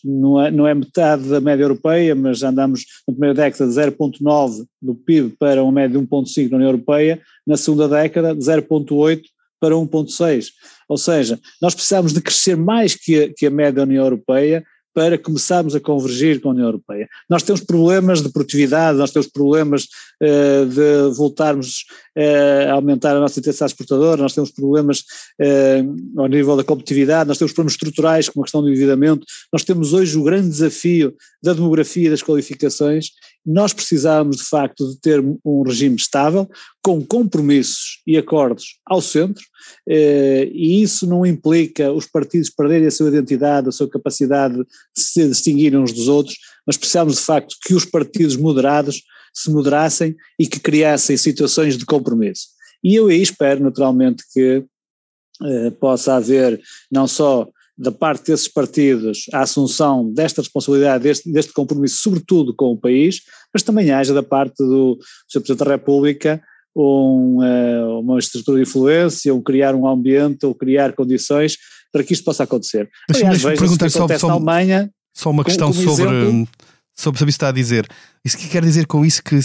não, 0.04 0.42
é, 0.42 0.52
não 0.52 0.68
é 0.68 0.74
metade 0.74 1.28
da 1.28 1.42
média 1.42 1.64
europeia, 1.64 2.16
mas 2.16 2.44
andamos 2.44 2.86
na 3.08 3.14
primeira 3.14 3.36
década 3.36 3.68
de 3.68 3.76
0,9 3.76 4.66
do 4.82 4.96
PIB 4.96 5.36
para 5.38 5.62
uma 5.62 5.72
média 5.72 6.00
de 6.00 6.06
1,5 6.06 6.50
na 6.50 6.58
União 6.58 6.70
Europeia, 6.70 7.22
na 7.46 7.58
segunda 7.58 7.90
década 7.90 8.34
de 8.34 8.42
0,8 8.42 9.22
para 9.60 9.76
1,6. 9.76 10.48
Ou 10.88 10.98
seja, 10.98 11.40
nós 11.62 11.76
precisamos 11.76 12.14
de 12.14 12.22
crescer 12.22 12.56
mais 12.56 12.96
que 12.96 13.24
a, 13.24 13.34
que 13.34 13.46
a 13.46 13.52
média 13.52 13.74
da 13.74 13.84
União 13.84 14.04
Europeia 14.04 14.64
para 14.94 15.18
começarmos 15.18 15.76
a 15.76 15.80
convergir 15.80 16.42
com 16.42 16.50
a 16.50 16.52
União 16.52 16.66
Europeia. 16.66 17.08
Nós 17.30 17.44
temos 17.44 17.62
problemas 17.62 18.22
de 18.22 18.30
produtividade, 18.30 18.98
nós 18.98 19.12
temos 19.12 19.28
problemas 19.28 19.88
uh, 20.22 20.66
de 20.66 21.16
voltarmos 21.16 21.86
uh, 22.18 22.70
a 22.70 22.74
aumentar 22.74 23.16
a 23.16 23.20
nossa 23.20 23.40
intensidade 23.40 23.72
exportadora, 23.72 24.22
nós 24.22 24.34
temos 24.34 24.52
problemas 24.52 25.00
uh, 25.00 26.20
ao 26.22 26.28
nível 26.28 26.58
da 26.58 26.64
competitividade, 26.64 27.28
nós 27.28 27.38
temos 27.38 27.54
problemas 27.54 27.74
estruturais 27.74 28.28
como 28.28 28.44
a 28.44 28.46
questão 28.46 28.62
do 28.62 28.70
endividamento, 28.70 29.26
nós 29.52 29.64
temos 29.64 29.94
hoje 29.94 30.18
o 30.18 30.24
grande 30.24 30.50
desafio 30.50 31.16
da 31.42 31.54
demografia 31.54 32.08
e 32.08 32.10
das 32.10 32.22
qualificações 32.22 33.12
nós 33.46 33.74
precisamos, 33.74 34.38
de 34.38 34.44
facto, 34.44 34.88
de 34.88 35.00
ter 35.00 35.20
um 35.44 35.64
regime 35.64 35.96
estável, 35.96 36.48
com 36.84 37.06
compromissos 37.06 38.02
e 38.08 38.18
acordos 38.18 38.80
ao 38.86 39.02
centro, 39.02 39.44
eh, 39.88 40.50
e 40.52 40.82
isso 40.82 41.06
não 41.06 41.26
implica 41.26 41.92
os 41.92 42.08
partidos 42.08 42.50
perderem 42.50 42.88
a 42.88 42.92
sua 42.92 43.10
identidade, 43.10 43.70
a 43.70 43.72
sua 43.72 43.90
capacidade 43.90 44.56
de 44.56 45.02
se 45.02 45.28
distinguirem 45.28 45.80
uns 45.80 45.94
dos 45.94 46.08
outros, 46.08 46.38
mas 46.66 46.78
precisamos, 46.78 47.18
de 47.18 47.22
facto, 47.22 47.56
que 47.64 47.76
os 47.76 47.86
partidos 47.86 48.36
moderados 48.36 49.04
se 49.34 49.52
moderassem 49.52 50.16
e 50.40 50.48
que 50.48 50.60
criassem 50.60 51.16
situações 51.18 51.78
de 51.78 51.86
compromisso. 51.86 52.48
E 52.84 52.96
eu 52.96 53.08
aí 53.08 53.22
espero, 53.22 53.64
naturalmente, 53.64 54.24
que 54.34 54.64
eh, 55.44 55.72
possa 55.72 56.16
haver 56.16 56.60
não 56.92 57.08
só 57.08 57.48
da 57.78 57.92
parte 57.92 58.26
desses 58.28 58.48
partidos 58.48 59.26
a 59.34 59.42
assunção 59.42 60.12
desta 60.14 60.42
responsabilidade, 60.42 61.04
deste, 61.04 61.32
deste 61.32 61.54
compromisso, 61.54 61.98
sobretudo 61.98 62.54
com 62.54 62.72
o 62.72 62.78
país, 62.78 63.22
mas 63.54 63.64
também 63.64 63.92
haja 63.92 64.14
da 64.14 64.22
parte 64.22 64.58
do 64.58 65.00
Sr. 65.28 65.42
Presidente 65.42 65.66
da 65.66 65.72
República 65.72 66.44
um, 66.76 67.40
uh, 67.40 68.00
uma 68.00 68.20
estrutura 68.20 68.58
de 68.58 68.70
influência, 68.70 69.34
ou 69.34 69.42
criar 69.42 69.76
um 69.76 69.88
ambiente, 69.88 70.46
ou 70.46 70.56
criar 70.56 70.94
condições 70.94 71.58
para 71.92 72.04
que 72.04 72.14
isto 72.14 72.24
possa 72.24 72.44
acontecer. 72.44 72.90
Aliás, 73.14 73.42
veja 73.44 73.60
perguntar 73.60 73.90
só, 73.90 74.08
só, 74.18 74.28
na 74.28 74.34
Alemanha. 74.34 74.92
Só 75.14 75.30
uma 75.30 75.44
questão 75.44 75.74
sobre, 75.74 75.92
exemplo, 75.92 76.48
sobre, 76.96 77.18
sobre 77.18 77.30
isso 77.30 77.36
está 77.36 77.50
a 77.50 77.52
dizer. 77.52 77.88
Isso 78.24 78.38
que 78.38 78.48
quer 78.48 78.64
dizer 78.64 78.88
com 78.88 79.06
isso 79.06 79.22
que 79.22 79.38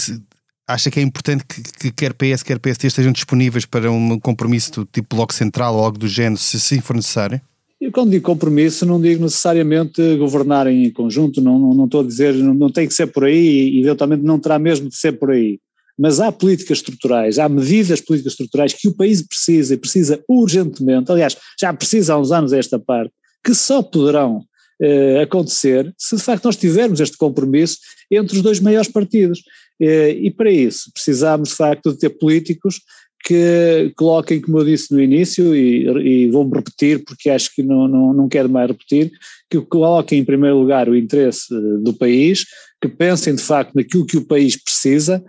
acha 0.67 0.91
que 0.91 0.99
é 0.99 1.03
importante 1.03 1.45
que, 1.45 1.61
que 1.61 1.91
quer 1.91 2.13
PS, 2.13 2.43
quer 2.43 2.59
PST 2.59 2.87
estejam 2.87 3.11
disponíveis 3.11 3.65
para 3.65 3.91
um 3.91 4.19
compromisso 4.19 4.71
do 4.71 4.85
tipo 4.85 5.15
Bloco 5.15 5.33
Central 5.33 5.75
ou 5.75 5.83
algo 5.83 5.97
do 5.97 6.07
género, 6.07 6.39
se 6.39 6.57
assim 6.57 6.81
for 6.81 6.95
necessário? 6.95 7.41
Eu 7.79 7.91
quando 7.91 8.09
digo 8.09 8.25
compromisso 8.25 8.85
não 8.85 8.99
digo 8.99 9.23
necessariamente 9.23 10.17
governarem 10.17 10.85
em 10.85 10.91
conjunto, 10.91 11.41
não, 11.41 11.59
não, 11.59 11.73
não 11.73 11.85
estou 11.85 12.01
a 12.01 12.03
dizer, 12.03 12.33
não, 12.33 12.53
não 12.53 12.71
tem 12.71 12.87
que 12.87 12.93
ser 12.93 13.07
por 13.07 13.25
aí 13.25 13.69
e 13.69 13.79
eventualmente 13.81 14.23
não 14.23 14.39
terá 14.39 14.57
mesmo 14.57 14.89
de 14.89 14.95
ser 14.95 15.13
por 15.13 15.31
aí. 15.31 15.59
Mas 15.97 16.19
há 16.19 16.31
políticas 16.31 16.77
estruturais, 16.79 17.39
há 17.39 17.49
medidas 17.49 18.01
políticas 18.01 18.33
estruturais 18.33 18.73
que 18.73 18.87
o 18.87 18.95
país 18.95 19.21
precisa 19.21 19.73
e 19.73 19.77
precisa 19.77 20.23
urgentemente, 20.27 21.11
aliás, 21.11 21.35
já 21.59 21.73
precisa 21.73 22.13
há 22.13 22.19
uns 22.19 22.31
anos 22.31 22.53
esta 22.53 22.77
parte, 22.77 23.11
que 23.43 23.53
só 23.55 23.81
poderão 23.81 24.43
eh, 24.79 25.21
acontecer 25.21 25.91
se 25.97 26.15
de 26.15 26.21
facto 26.21 26.45
nós 26.45 26.55
tivermos 26.55 26.99
este 26.99 27.17
compromisso 27.17 27.79
entre 28.11 28.37
os 28.37 28.43
dois 28.43 28.59
maiores 28.59 28.89
partidos. 28.89 29.41
Eh, 29.79 30.11
e 30.11 30.31
para 30.31 30.51
isso 30.51 30.91
precisamos 30.93 31.49
de 31.49 31.55
facto 31.55 31.91
de 31.91 31.99
ter 31.99 32.09
políticos 32.09 32.81
que 33.25 33.91
coloquem, 33.95 34.39
como 34.39 34.59
eu 34.59 34.65
disse 34.65 34.93
no 34.93 35.01
início, 35.01 35.55
e, 35.55 36.25
e 36.25 36.29
vou-me 36.29 36.55
repetir 36.55 37.03
porque 37.03 37.29
acho 37.29 37.53
que 37.53 37.63
não, 37.63 37.87
não, 37.87 38.13
não 38.13 38.29
quero 38.29 38.47
mais 38.47 38.69
repetir, 38.69 39.11
que 39.49 39.59
coloquem 39.61 40.19
em 40.19 40.25
primeiro 40.25 40.57
lugar 40.57 40.87
o 40.87 40.95
interesse 40.95 41.47
do 41.81 41.93
país, 41.93 42.45
que 42.81 42.87
pensem 42.87 43.35
de 43.35 43.41
facto 43.41 43.73
naquilo 43.73 44.05
que 44.05 44.17
o 44.17 44.25
país 44.25 44.55
precisa, 44.55 45.23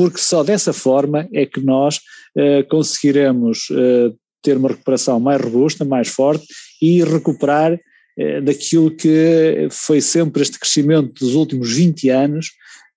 porque 0.00 0.16
só 0.16 0.42
dessa 0.42 0.72
forma 0.72 1.28
é 1.30 1.44
que 1.44 1.60
nós 1.60 2.00
eh, 2.34 2.62
conseguiremos 2.62 3.68
eh, 3.70 4.10
ter 4.40 4.56
uma 4.56 4.70
recuperação 4.70 5.20
mais 5.20 5.38
robusta, 5.38 5.84
mais 5.84 6.08
forte 6.08 6.46
e 6.80 7.04
recuperar 7.04 7.78
eh, 8.18 8.40
daquilo 8.40 8.96
que 8.96 9.68
foi 9.70 10.00
sempre 10.00 10.40
este 10.40 10.58
crescimento 10.58 11.12
dos 11.22 11.34
últimos 11.34 11.70
20 11.70 12.08
anos, 12.08 12.48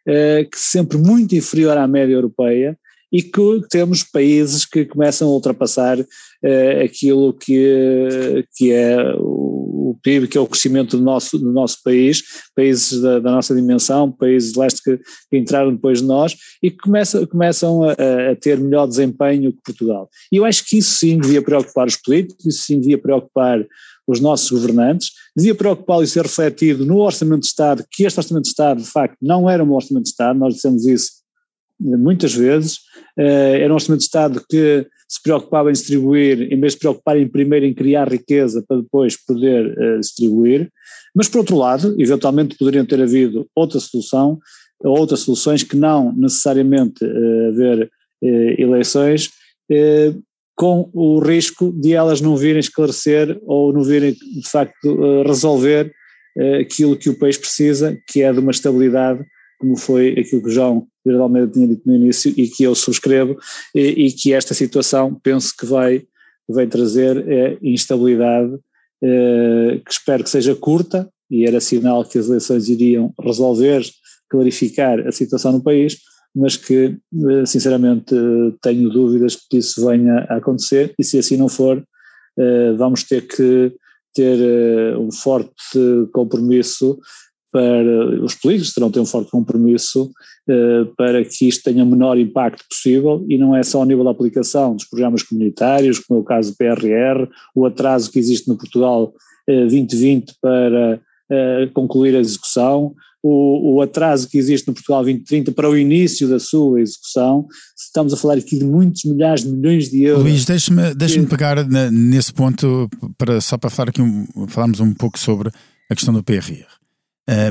que 0.05 0.57
sempre 0.57 0.97
muito 0.97 1.35
inferior 1.35 1.77
à 1.77 1.85
média 1.87 2.13
europeia, 2.13 2.77
e 3.11 3.21
que 3.21 3.61
temos 3.69 4.01
países 4.03 4.65
que 4.65 4.85
começam 4.85 5.27
a 5.27 5.31
ultrapassar 5.31 5.97
uh, 6.43 6.83
aquilo 6.83 7.33
que, 7.33 8.45
que 8.55 8.71
é 8.71 9.15
o, 9.17 9.97
PIB, 10.03 10.27
que 10.27 10.37
é 10.37 10.41
o 10.41 10.47
crescimento 10.47 10.97
do 10.97 11.03
nosso, 11.03 11.39
do 11.39 11.51
nosso 11.51 11.77
país, 11.83 12.23
países 12.55 13.01
da, 13.01 13.19
da 13.19 13.31
nossa 13.31 13.55
dimensão, 13.55 14.11
países 14.11 14.51
de 14.51 14.59
leste 14.59 14.81
que, 14.83 14.97
que, 14.97 15.37
entraram 15.37 15.73
depois 15.73 16.01
de 16.01 16.07
nós 16.07 16.35
e 16.61 16.69
que 16.69 16.77
começam, 16.77 17.25
começam 17.25 17.83
a, 17.83 17.91
a, 17.93 18.35
ter 18.35 18.59
melhor 18.59 18.87
desempenho 18.87 19.53
que 19.53 19.61
Portugal. 19.63 20.09
E 20.31 20.37
eu 20.37 20.45
acho 20.45 20.65
que 20.65 20.77
isso 20.77 20.97
sim 20.97 21.17
devia 21.17 21.41
preocupar 21.41 21.87
os 21.87 21.95
políticos, 21.95 22.45
isso 22.45 22.63
sim 22.63 22.79
devia 22.79 22.97
preocupar 22.97 23.65
os 24.05 24.19
nossos 24.19 24.51
governantes, 24.51 25.11
devia 25.35 25.55
preocupá-los 25.55 26.09
e 26.09 26.13
ser 26.13 26.23
refletido 26.23 26.85
no 26.85 26.97
Orçamento 26.97 27.41
de 27.41 27.47
Estado, 27.47 27.85
que 27.89 28.03
este 28.03 28.19
Orçamento 28.19 28.43
de 28.43 28.49
Estado, 28.49 28.81
de 28.81 28.89
facto, 28.89 29.17
não 29.21 29.49
era 29.49 29.63
um 29.63 29.71
Orçamento 29.71 30.03
de 30.03 30.09
Estado, 30.09 30.37
nós 30.37 30.55
dissemos 30.55 30.85
isso 30.85 31.23
muitas 31.79 32.33
vezes, 32.33 32.79
eh, 33.17 33.59
era 33.61 33.73
um 33.73 33.75
orçamento 33.75 33.99
de 33.99 34.05
Estado 34.05 34.43
que 34.49 34.87
se 35.07 35.21
preocupava 35.21 35.69
em 35.69 35.73
distribuir, 35.73 36.41
em 36.51 36.59
vez 36.59 36.73
de 36.73 36.77
se 36.77 36.79
preocupar 36.79 37.17
em 37.17 37.27
primeiro 37.27 37.65
em 37.65 37.73
criar 37.73 38.11
riqueza 38.11 38.63
para 38.67 38.81
depois 38.81 39.17
poder 39.17 39.77
uh, 39.77 39.99
distribuir, 39.99 40.69
mas 41.15 41.27
por 41.27 41.39
outro 41.39 41.57
lado, 41.57 41.95
eventualmente 41.99 42.57
poderiam 42.57 42.85
ter 42.85 43.01
havido 43.01 43.47
outra 43.55 43.79
solução, 43.79 44.39
outras 44.83 45.21
soluções 45.21 45.63
que 45.63 45.75
não 45.75 46.13
necessariamente 46.13 47.03
uh, 47.03 47.47
haver 47.49 47.89
uh, 48.23 48.61
eleições, 48.61 49.29
com 50.55 50.89
o 50.93 51.19
risco 51.19 51.71
de 51.71 51.93
elas 51.93 52.21
não 52.21 52.35
virem 52.35 52.59
esclarecer 52.59 53.39
ou 53.43 53.73
não 53.73 53.81
virem 53.81 54.11
de 54.11 54.47
facto 54.47 55.23
resolver 55.23 55.91
aquilo 56.59 56.97
que 56.97 57.09
o 57.09 57.17
país 57.17 57.37
precisa, 57.37 57.97
que 58.07 58.21
é 58.21 58.31
de 58.31 58.39
uma 58.39 58.51
estabilidade 58.51 59.25
como 59.63 59.77
foi 59.77 60.09
aquilo 60.19 60.41
que 60.41 60.49
o 60.49 60.51
Verde 61.05 61.21
Almeida 61.21 61.51
tinha 61.51 61.67
dito 61.67 61.81
no 61.85 61.95
início 61.95 62.33
e 62.35 62.47
que 62.47 62.63
eu 62.63 62.73
subscrevo, 62.73 63.37
e, 63.75 64.07
e 64.07 64.11
que 64.11 64.33
esta 64.33 64.53
situação 64.53 65.13
penso 65.21 65.53
que 65.57 65.65
vai, 65.65 66.03
vai 66.47 66.67
trazer 66.67 67.27
é, 67.27 67.57
instabilidade, 67.61 68.57
é, 69.03 69.81
que 69.85 69.91
espero 69.91 70.23
que 70.23 70.29
seja 70.29 70.55
curta, 70.55 71.09
e 71.29 71.45
era 71.45 71.59
sinal 71.59 72.05
que 72.05 72.17
as 72.17 72.27
eleições 72.27 72.69
iriam 72.69 73.13
resolver, 73.19 73.83
clarificar 74.29 74.99
a 75.07 75.11
situação 75.11 75.51
no 75.51 75.63
país, 75.63 75.97
mas 76.35 76.57
que 76.57 76.97
sinceramente 77.45 78.15
tenho 78.61 78.89
dúvidas 78.89 79.35
que 79.35 79.57
isso 79.57 79.85
venha 79.87 80.25
a 80.29 80.37
acontecer 80.37 80.93
e 80.97 81.03
se 81.03 81.19
assim 81.19 81.37
não 81.37 81.47
for, 81.47 81.83
vamos 82.75 83.03
ter 83.03 83.27
que 83.27 83.71
ter 84.15 84.97
um 84.97 85.11
forte 85.11 85.53
compromisso 86.11 86.99
para 87.53 88.25
os 88.25 88.33
políticos 88.33 88.73
terão 88.73 88.89
ter 88.89 88.99
um 88.99 89.05
forte 89.05 89.29
compromisso 89.29 90.05
uh, 90.49 90.85
para 90.97 91.23
que 91.23 91.47
isto 91.47 91.63
tenha 91.63 91.83
o 91.83 91.87
menor 91.87 92.17
impacto 92.17 92.65
possível 92.67 93.23
e 93.29 93.37
não 93.37 93.55
é 93.55 93.61
só 93.61 93.77
ao 93.77 93.85
nível 93.85 94.03
da 94.03 94.09
aplicação 94.09 94.75
dos 94.75 94.85
programas 94.85 95.21
comunitários, 95.21 95.99
como 95.99 96.19
é 96.19 96.23
o 96.23 96.25
caso 96.25 96.51
do 96.51 96.57
PRR, 96.57 97.29
o 97.55 97.67
atraso 97.67 98.11
que 98.11 98.17
existe 98.17 98.47
no 98.47 98.57
Portugal 98.57 99.13
uh, 99.47 99.67
2020 99.67 100.33
para 100.41 100.99
uh, 101.29 101.71
concluir 101.73 102.15
a 102.15 102.19
execução, 102.19 102.95
o, 103.21 103.75
o, 103.75 103.81
atraso 103.81 104.27
que 104.27 104.37
existe 104.37 104.67
no 104.67 104.73
Portugal 104.73 105.03
2030 105.03 105.51
para 105.51 105.69
o 105.69 105.77
início 105.77 106.27
da 106.27 106.39
sua 106.39 106.81
execução, 106.81 107.45
estamos 107.77 108.13
a 108.13 108.17
falar 108.17 108.33
aqui 108.33 108.57
de 108.57 108.65
muitos 108.65 109.05
milhares 109.05 109.43
de 109.43 109.51
milhões 109.51 109.89
de 109.89 110.03
euros. 110.03 110.23
Luís, 110.23 110.43
deixe-me 110.43 110.93
deixe 110.95 111.23
pegar 111.27 111.65
na, 111.67 111.89
nesse 111.91 112.33
ponto, 112.33 112.89
para, 113.15 113.39
só 113.39 113.57
para 113.57 113.69
falar 113.69 113.89
aqui, 113.89 114.01
um, 114.01 114.25
falarmos 114.47 114.79
um 114.79 114.93
pouco 114.93 115.19
sobre 115.19 115.49
a 115.89 115.95
questão 115.95 116.13
do 116.13 116.23
PRR 116.23 116.82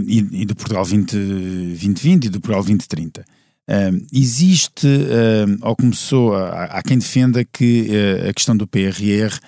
e, 0.07 0.43
e, 0.43 0.45
do 0.45 0.55
Portugal 0.55 0.85
20, 0.85 1.17
2020 1.17 2.25
e 2.27 2.29
do 2.29 2.41
Portugal 2.41 2.63
2030. 2.63 3.25
Uh, 3.71 4.07
existe, 4.13 4.87
uh, 4.87 5.59
ou 5.63 5.77
começou, 5.77 6.35
há, 6.35 6.65
há 6.65 6.83
quem 6.83 6.99
defenda 6.99 7.45
que 7.45 7.89
a 8.29 8.33
questão 8.33 8.57
do 8.57 8.67
PRR 8.67 9.39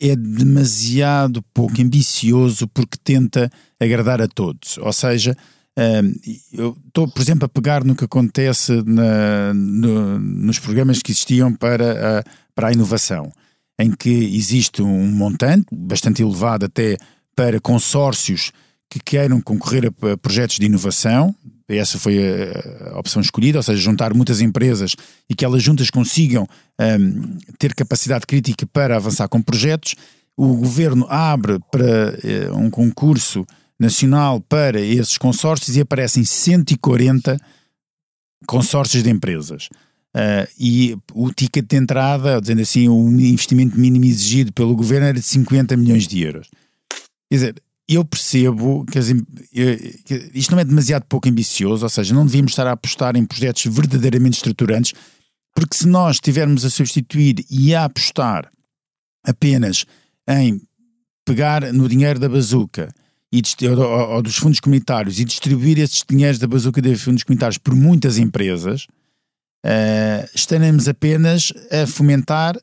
é 0.00 0.14
demasiado 0.14 1.42
pouco 1.54 1.80
ambicioso 1.80 2.68
porque 2.68 2.98
tenta 3.02 3.50
agradar 3.80 4.20
a 4.20 4.28
todos. 4.28 4.76
Ou 4.78 4.92
seja, 4.92 5.34
eu 6.52 6.76
estou, 6.86 7.08
por 7.08 7.22
exemplo, 7.22 7.46
a 7.46 7.48
pegar 7.48 7.84
no 7.84 7.96
que 7.96 8.04
acontece 8.04 8.82
na, 8.84 9.54
no, 9.54 10.18
nos 10.18 10.58
programas 10.58 11.00
que 11.00 11.12
existiam 11.12 11.54
para 11.54 12.18
a, 12.18 12.24
para 12.54 12.68
a 12.68 12.72
inovação, 12.72 13.30
em 13.78 13.90
que 13.90 14.10
existe 14.10 14.82
um 14.82 15.06
montante 15.06 15.66
bastante 15.72 16.22
elevado 16.22 16.66
até 16.66 16.96
para 17.36 17.60
que 18.88 18.98
queiram 18.98 19.40
concorrer 19.40 19.86
a 19.86 20.16
projetos 20.16 20.58
de 20.58 20.66
inovação. 20.66 21.34
Essa 21.68 21.98
foi 21.98 22.18
a 22.92 22.98
opção 22.98 23.20
escolhida, 23.20 23.58
ou 23.58 23.62
seja, 23.62 23.80
juntar 23.80 24.14
muitas 24.14 24.40
empresas 24.40 24.94
e 25.28 25.34
que 25.34 25.44
elas 25.44 25.62
juntas 25.62 25.90
consigam 25.90 26.46
um, 26.80 27.38
ter 27.58 27.74
capacidade 27.74 28.24
crítica 28.24 28.64
para 28.66 28.96
avançar 28.96 29.28
com 29.28 29.42
projetos. 29.42 29.96
O 30.36 30.54
governo 30.56 31.06
abre 31.08 31.58
para 31.70 32.14
uh, 32.52 32.56
um 32.56 32.70
concurso 32.70 33.44
nacional 33.78 34.40
para 34.40 34.80
esses 34.80 35.18
consórcios 35.18 35.76
e 35.76 35.80
aparecem 35.80 36.24
140 36.24 37.36
consórcios 38.46 39.02
de 39.02 39.10
empresas. 39.10 39.68
Uh, 40.14 40.48
e 40.58 40.96
o 41.12 41.32
ticket 41.32 41.66
de 41.66 41.76
entrada, 41.76 42.40
dizendo 42.40 42.62
assim, 42.62 42.88
o 42.88 43.10
investimento 43.10 43.78
mínimo 43.78 44.04
exigido 44.04 44.52
pelo 44.52 44.76
governo 44.76 45.08
era 45.08 45.18
de 45.18 45.26
50 45.26 45.76
milhões 45.76 46.06
de 46.06 46.22
euros. 46.22 46.48
Quer 47.28 47.34
dizer, 47.34 47.62
eu 47.88 48.04
percebo 48.04 48.84
que, 48.84 48.98
as, 48.98 49.06
que, 50.04 50.30
isto 50.34 50.52
não 50.52 50.58
é 50.58 50.64
demasiado 50.64 51.04
pouco 51.04 51.28
ambicioso, 51.28 51.84
ou 51.84 51.88
seja, 51.88 52.14
não 52.14 52.26
devíamos 52.26 52.52
estar 52.52 52.66
a 52.66 52.72
apostar 52.72 53.16
em 53.16 53.24
projetos 53.24 53.64
verdadeiramente 53.66 54.36
estruturantes, 54.36 54.92
porque 55.54 55.76
se 55.76 55.86
nós 55.86 56.16
estivermos 56.16 56.64
a 56.64 56.70
substituir 56.70 57.44
e 57.50 57.74
a 57.74 57.84
apostar 57.84 58.50
apenas 59.24 59.86
em 60.28 60.60
pegar 61.24 61.72
no 61.72 61.88
dinheiro 61.88 62.18
da 62.18 62.28
bazuca 62.28 62.92
e, 63.32 63.42
ou, 63.68 64.14
ou, 64.14 64.22
dos 64.22 64.36
fundos 64.36 64.60
comunitários 64.60 65.18
e 65.18 65.24
distribuir 65.24 65.78
esses 65.78 66.04
dinheiros 66.08 66.38
da 66.38 66.46
bazuca 66.46 66.78
e 66.78 66.82
dos 66.82 67.02
fundos 67.02 67.24
comunitários 67.24 67.58
por 67.58 67.74
muitas 67.74 68.18
empresas, 68.18 68.86
uh, 69.64 70.28
estaremos 70.34 70.88
apenas 70.88 71.52
a 71.70 71.86
fomentar 71.86 72.56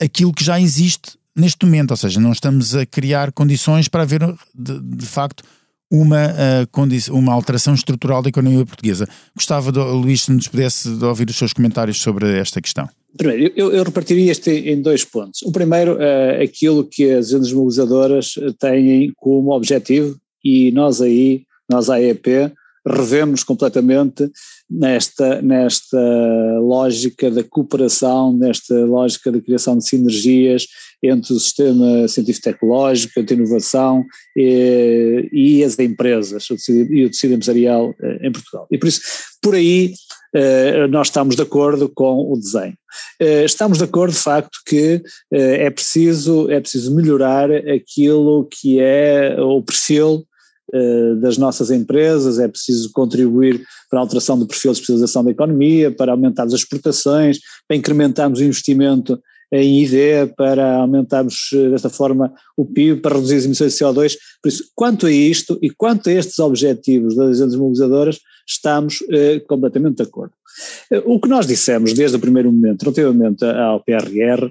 aquilo 0.00 0.32
que 0.32 0.44
já 0.44 0.60
existe 0.60 1.16
neste 1.36 1.64
momento, 1.64 1.90
ou 1.90 1.96
seja, 1.96 2.20
não 2.20 2.32
estamos 2.32 2.74
a 2.74 2.86
criar 2.86 3.32
condições 3.32 3.88
para 3.88 4.02
haver 4.02 4.20
de, 4.54 4.80
de 4.80 5.06
facto 5.06 5.42
uma, 5.90 6.26
uh, 6.26 7.14
uma 7.16 7.32
alteração 7.32 7.74
estrutural 7.74 8.22
da 8.22 8.28
economia 8.28 8.64
portuguesa. 8.64 9.08
Gostava, 9.34 9.70
de, 9.70 9.78
Luís, 9.78 10.22
se 10.22 10.32
nos 10.32 10.48
pudesse 10.48 10.88
ouvir 10.88 11.28
os 11.28 11.36
seus 11.36 11.52
comentários 11.52 12.00
sobre 12.00 12.38
esta 12.38 12.60
questão. 12.60 12.88
Primeiro, 13.16 13.52
eu, 13.54 13.72
eu 13.72 13.84
repartiria 13.84 14.32
isto 14.32 14.50
em 14.50 14.80
dois 14.82 15.04
pontos. 15.04 15.42
O 15.42 15.52
primeiro, 15.52 15.94
uh, 15.94 16.42
aquilo 16.42 16.84
que 16.84 17.10
as 17.10 17.28
agendas 17.28 17.52
mobilizadoras 17.52 18.34
têm 18.58 19.12
como 19.16 19.52
objetivo, 19.52 20.18
e 20.44 20.72
nós 20.72 21.00
aí, 21.00 21.44
nós 21.70 21.88
a 21.88 21.94
AEP, 21.94 22.52
revemos 22.86 23.42
completamente 23.42 24.30
nesta, 24.70 25.40
nesta 25.42 25.98
lógica 26.60 27.30
da 27.30 27.44
cooperação, 27.44 28.32
nesta 28.36 28.74
lógica 28.84 29.30
da 29.30 29.40
criação 29.40 29.78
de 29.78 29.86
sinergias 29.86 30.66
entre 31.02 31.34
o 31.34 31.38
sistema 31.38 32.08
científico-tecnológico, 32.08 33.20
a 33.20 33.32
inovação 33.32 34.04
e, 34.36 35.28
e, 35.32 35.64
as 35.64 35.78
empresas 35.78 36.48
o 36.50 36.56
tecido, 36.56 36.92
e 36.92 37.04
o 37.04 37.10
tecido 37.10 37.34
empresarial 37.34 37.94
eh, 38.00 38.26
em 38.26 38.32
Portugal. 38.32 38.66
E 38.70 38.78
por 38.78 38.88
isso, 38.88 39.02
por 39.42 39.54
aí, 39.54 39.92
eh, 40.34 40.88
nós 40.88 41.06
estamos 41.06 41.36
de 41.36 41.42
acordo 41.42 41.88
com 41.88 42.32
o 42.32 42.36
desenho. 42.36 42.76
Eh, 43.20 43.44
estamos 43.44 43.78
de 43.78 43.84
acordo, 43.84 44.12
de 44.12 44.18
facto, 44.18 44.58
que 44.66 45.00
é 45.30 45.70
preciso, 45.70 46.50
é 46.50 46.60
preciso 46.60 46.94
melhorar 46.94 47.50
aquilo 47.52 48.48
que 48.50 48.80
é 48.80 49.36
o 49.40 49.62
perfil 49.62 50.24
eh, 50.24 50.33
das 51.20 51.38
nossas 51.38 51.70
empresas, 51.70 52.38
é 52.38 52.48
preciso 52.48 52.90
contribuir 52.92 53.64
para 53.88 54.00
a 54.00 54.02
alteração 54.02 54.38
do 54.38 54.46
perfil 54.46 54.72
de 54.72 54.78
especialização 54.78 55.24
da 55.24 55.30
economia, 55.30 55.90
para 55.90 56.12
aumentar 56.12 56.44
as 56.44 56.52
exportações, 56.52 57.38
para 57.68 57.76
incrementarmos 57.76 58.40
o 58.40 58.44
investimento 58.44 59.20
em 59.52 59.82
ID, 59.82 60.34
para 60.36 60.78
aumentarmos 60.78 61.50
eh, 61.52 61.70
desta 61.70 61.88
forma 61.88 62.32
o 62.56 62.64
PIB, 62.64 63.00
para 63.00 63.14
reduzir 63.14 63.36
as 63.36 63.44
emissões 63.44 63.74
de 63.74 63.84
CO2. 63.84 64.16
Por 64.42 64.48
isso, 64.48 64.64
quanto 64.74 65.06
a 65.06 65.12
isto 65.12 65.58
e 65.62 65.70
quanto 65.70 66.08
a 66.08 66.12
estes 66.12 66.38
objetivos 66.40 67.14
das 67.14 67.36
agentes 67.36 67.56
mobilizadoras, 67.56 68.18
estamos 68.46 68.98
eh, 69.10 69.40
completamente 69.46 69.96
de 69.98 70.02
acordo. 70.02 70.32
Eh, 70.90 71.02
o 71.04 71.20
que 71.20 71.28
nós 71.28 71.46
dissemos 71.46 71.92
desde 71.92 72.16
o 72.16 72.20
primeiro 72.20 72.50
momento, 72.50 72.82
relativamente 72.82 73.44
ao 73.44 73.82
PRR, 73.82 74.50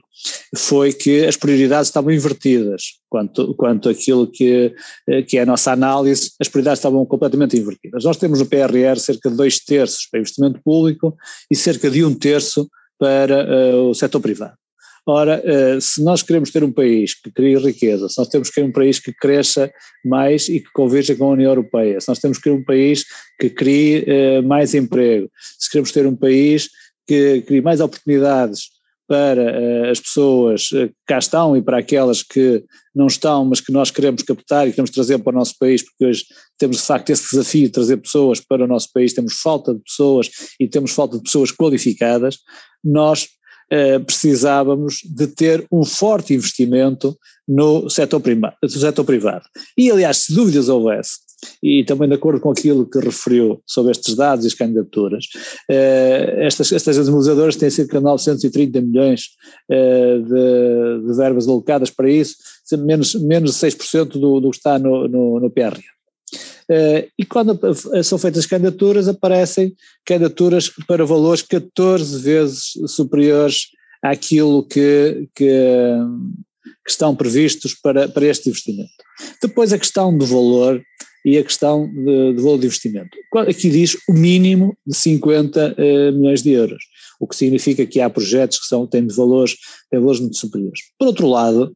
foi 0.56 0.94
que 0.94 1.26
as 1.26 1.38
prioridades 1.38 1.88
estavam 1.88 2.12
invertidas. 2.12 3.00
Quanto, 3.10 3.54
quanto 3.56 3.90
àquilo 3.90 4.28
que, 4.28 4.74
eh, 5.08 5.22
que 5.24 5.38
é 5.38 5.42
a 5.42 5.46
nossa 5.46 5.72
análise, 5.72 6.32
as 6.40 6.48
prioridades 6.48 6.80
estavam 6.80 7.06
completamente 7.06 7.58
invertidas. 7.58 8.04
Nós 8.04 8.18
temos 8.18 8.40
no 8.40 8.46
PRR 8.46 9.00
cerca 9.00 9.30
de 9.30 9.36
dois 9.36 9.60
terços 9.60 10.08
para 10.10 10.20
investimento 10.20 10.60
público 10.64 11.16
e 11.50 11.56
cerca 11.56 11.90
de 11.90 12.04
um 12.04 12.14
terço 12.14 12.68
para 13.00 13.44
uh, 13.44 13.90
o 13.90 13.94
setor 13.94 14.22
privado. 14.22 14.63
Ora, 15.06 15.42
eh, 15.44 15.80
se 15.82 16.02
nós 16.02 16.24
queremos 16.24 16.50
ter 16.50 16.64
um 16.64 16.72
país 16.72 17.14
que 17.14 17.30
crie 17.30 17.58
riqueza, 17.58 18.08
se 18.08 18.18
nós 18.18 18.30
temos 18.30 18.50
que 18.50 18.56
ter 18.56 18.64
um 18.64 18.72
país 18.72 19.00
que 19.00 19.12
cresça 19.12 19.70
mais 20.06 20.48
e 20.48 20.62
que 20.62 20.72
converja 20.74 21.14
com 21.14 21.26
a 21.26 21.34
União 21.34 21.52
Europeia, 21.52 22.00
se 22.00 22.08
nós 22.08 22.20
temos 22.20 22.38
que 22.38 22.46
ter 22.46 22.52
um 22.52 22.64
país 22.64 23.04
que 23.38 23.50
crie 23.50 24.06
eh, 24.08 24.42
mais 24.42 24.74
emprego, 24.74 25.30
se 25.60 25.70
queremos 25.70 25.92
ter 25.92 26.08
um 26.08 26.16
país 26.16 26.70
que 27.06 27.42
crie 27.42 27.62
mais 27.62 27.82
oportunidades 27.82 28.70
para 29.06 29.42
eh, 29.42 29.90
as 29.92 30.00
pessoas 30.00 30.70
que 30.70 30.92
cá 31.06 31.20
estão 31.20 31.58
e 31.58 31.62
para 31.62 31.80
aquelas 31.80 32.24
que 32.24 32.64
não 32.96 33.08
estão, 33.08 33.44
mas 33.44 33.60
que 33.60 33.74
nós 33.74 33.92
queremos 33.92 34.24
captar 34.24 34.70
e 34.70 34.72
queremos 34.72 34.92
trazer 34.92 35.20
para 35.20 35.34
o 35.36 35.38
nosso 35.38 35.56
país, 35.60 35.84
porque 35.84 36.06
hoje 36.06 36.24
temos 36.58 36.78
de 36.78 36.84
facto 36.84 37.10
esse 37.10 37.30
desafio 37.30 37.66
de 37.66 37.74
trazer 37.74 37.98
pessoas 37.98 38.40
para 38.40 38.64
o 38.64 38.68
nosso 38.68 38.88
país, 38.94 39.12
temos 39.12 39.34
falta 39.34 39.74
de 39.74 39.82
pessoas 39.82 40.30
e 40.58 40.66
temos 40.66 40.92
falta 40.92 41.18
de 41.18 41.24
pessoas 41.24 41.52
qualificadas, 41.52 42.38
nós 42.82 43.28
precisávamos 44.06 44.98
de 45.04 45.28
ter 45.28 45.66
um 45.72 45.84
forte 45.84 46.34
investimento 46.34 47.18
no 47.48 47.90
setor, 47.90 48.20
prima, 48.20 48.54
no 48.62 48.70
setor 48.70 49.04
privado. 49.04 49.46
E, 49.78 49.92
aliás, 49.92 50.18
se 50.18 50.34
dúvidas 50.34 50.70
houvesse, 50.70 51.20
e 51.62 51.84
também 51.84 52.08
de 52.08 52.16
acordo 52.16 52.40
com 52.40 52.52
aquilo 52.52 52.90
que 52.90 53.00
referiu 53.00 53.62
sobre 53.66 53.92
estes 53.92 54.16
dados 54.16 54.46
e 54.46 54.48
as 54.48 54.54
candidaturas, 54.54 55.26
eh, 55.70 56.38
estas, 56.46 56.72
estas 56.72 56.98
administradoras 56.98 57.56
têm 57.56 57.70
cerca 57.70 57.98
de 57.98 58.04
930 58.04 58.82
milhões 58.82 59.30
eh, 59.70 60.20
de, 60.20 61.08
de, 61.08 61.18
verbas 61.18 61.48
alocadas 61.48 61.90
para 61.90 62.10
isso, 62.10 62.36
menos, 62.80 63.16
menos 63.16 63.60
de 63.60 63.68
6% 63.68 64.20
do, 64.20 64.40
do 64.40 64.52
que 64.52 64.58
está 64.58 64.80
no, 64.80 65.08
no, 65.08 65.40
no 65.40 65.50
PRR. 65.52 65.82
Uh, 66.70 67.08
e 67.18 67.26
quando 67.26 67.60
são 68.04 68.18
feitas 68.18 68.46
candidaturas, 68.46 69.08
aparecem 69.08 69.76
candidaturas 70.06 70.70
para 70.88 71.06
valores 71.06 71.42
14 71.42 72.22
vezes 72.22 72.74
superiores 72.88 73.68
àquilo 74.02 74.64
que, 74.68 75.28
que, 75.36 75.46
que 76.86 76.92
estão 76.92 77.16
previstos 77.16 77.74
para, 77.74 78.08
para 78.08 78.26
este 78.26 78.50
investimento. 78.50 78.92
Depois 79.42 79.72
a 79.72 79.80
questão 79.80 80.16
do 80.18 80.26
valor 80.26 80.82
e 81.26 81.38
a 81.38 81.44
questão 81.44 81.90
de 81.90 82.42
valor 82.42 82.60
de 82.60 82.66
investimento. 82.66 83.18
Aqui 83.38 83.70
diz 83.70 83.98
o 84.10 84.14
mínimo 84.14 84.76
de 84.86 84.96
50 84.96 85.76
uh, 85.78 86.12
milhões 86.12 86.44
de 86.44 86.52
euros. 86.52 86.84
O 87.24 87.28
que 87.28 87.38
significa 87.38 87.86
que 87.86 88.02
há 88.02 88.10
projetos 88.10 88.60
que 88.60 88.66
são, 88.68 88.86
têm 88.86 89.08
valores, 89.08 89.56
têm 89.90 89.98
valores 89.98 90.20
muito 90.20 90.36
superiores. 90.36 90.82
Por 91.00 91.08
outro 91.08 91.26
lado, 91.26 91.74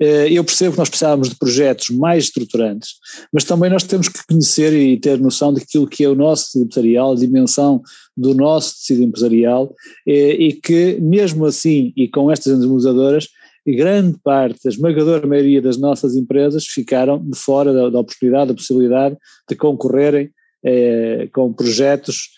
eh, 0.00 0.28
eu 0.30 0.44
percebo 0.44 0.72
que 0.72 0.78
nós 0.78 0.88
precisamos 0.88 1.30
de 1.30 1.34
projetos 1.34 1.90
mais 1.90 2.24
estruturantes, 2.24 2.90
mas 3.32 3.42
também 3.42 3.68
nós 3.68 3.82
temos 3.82 4.08
que 4.08 4.24
conhecer 4.24 4.72
e 4.72 4.96
ter 4.96 5.18
noção 5.18 5.52
daquilo 5.52 5.88
que 5.88 6.04
é 6.04 6.08
o 6.08 6.14
nosso 6.14 6.44
tecido 6.44 6.66
empresarial, 6.66 7.12
a 7.12 7.16
dimensão 7.16 7.82
do 8.16 8.34
nosso 8.34 8.76
tecido 8.76 9.02
empresarial, 9.02 9.74
eh, 10.06 10.34
e 10.34 10.52
que 10.52 10.96
mesmo 11.00 11.44
assim, 11.44 11.92
e 11.96 12.06
com 12.06 12.30
estas 12.30 12.60
demobilizadoras, 12.60 13.26
grande 13.66 14.16
parte, 14.22 14.60
a 14.68 14.70
esmagadora 14.70 15.26
maioria 15.26 15.60
das 15.60 15.76
nossas 15.76 16.14
empresas 16.14 16.66
ficaram 16.66 17.18
de 17.18 17.36
fora 17.36 17.72
da, 17.72 17.90
da 17.90 17.98
oportunidade, 17.98 18.48
da 18.48 18.54
possibilidade 18.54 19.16
de 19.48 19.56
concorrerem 19.56 20.30
eh, 20.64 21.28
com 21.32 21.52
projetos 21.52 22.28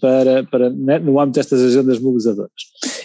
para, 0.00 0.44
para, 0.44 0.70
né, 0.70 0.98
no 0.98 1.20
âmbito 1.20 1.38
destas 1.38 1.60
agendas 1.60 1.98
mobilizadoras. 1.98 2.50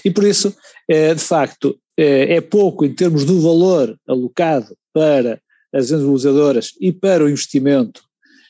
E 0.03 0.12
por 0.12 0.23
isso, 0.23 0.55
eh, 0.89 1.13
de 1.13 1.21
facto, 1.21 1.77
eh, 1.97 2.36
é 2.36 2.41
pouco 2.41 2.86
em 2.86 2.93
termos 2.93 3.25
do 3.25 3.39
valor 3.41 3.97
alocado 4.07 4.75
para 4.93 5.39
as 5.73 5.86
agendas 5.86 6.05
mobilizadoras 6.05 6.73
e 6.79 6.91
para 6.91 7.23
o 7.23 7.29
investimento 7.29 8.01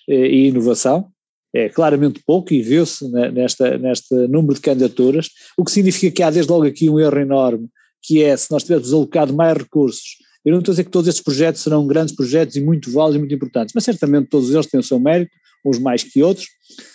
e 0.08 0.48
inovação, 0.48 1.10
é 1.54 1.68
claramente 1.68 2.22
pouco 2.26 2.54
e 2.54 2.62
viu-se 2.62 3.10
nesta, 3.10 3.78
neste 3.78 4.14
número 4.28 4.54
de 4.54 4.62
candidaturas, 4.62 5.30
o 5.58 5.66
que 5.66 5.72
significa 5.72 6.16
que 6.16 6.24
há 6.24 6.30
desde 6.30 6.50
logo 6.50 6.66
aqui 6.66 6.90
um 6.90 7.00
erro 7.00 7.20
enorme, 7.20 7.68
que 8.02 8.24
é 8.24 8.38
se 8.38 8.50
nós 8.52 8.64
tivermos 8.64 8.94
alocado 8.94 9.34
mais 9.34 9.58
recursos, 9.58 10.18
eu 10.46 10.52
não 10.52 10.60
estou 10.60 10.72
a 10.72 10.76
dizer 10.76 10.86
que 10.86 10.92
todos 10.92 11.10
estes 11.10 11.24
projetos 11.24 11.62
serão 11.62 11.86
grandes 11.86 12.16
projetos 12.16 12.56
e 12.56 12.62
muito 12.62 12.90
válidos 12.90 13.18
e 13.18 13.20
muito 13.20 13.36
importantes, 13.36 13.74
mas 13.76 13.84
certamente 13.84 14.30
todos 14.30 14.50
eles 14.50 14.66
têm 14.66 14.80
o 14.80 14.84
seu 14.84 14.98
mérito, 14.98 15.32
uns 15.70 15.80
mais 15.80 16.04
que 16.04 16.24
outros. 16.24 16.48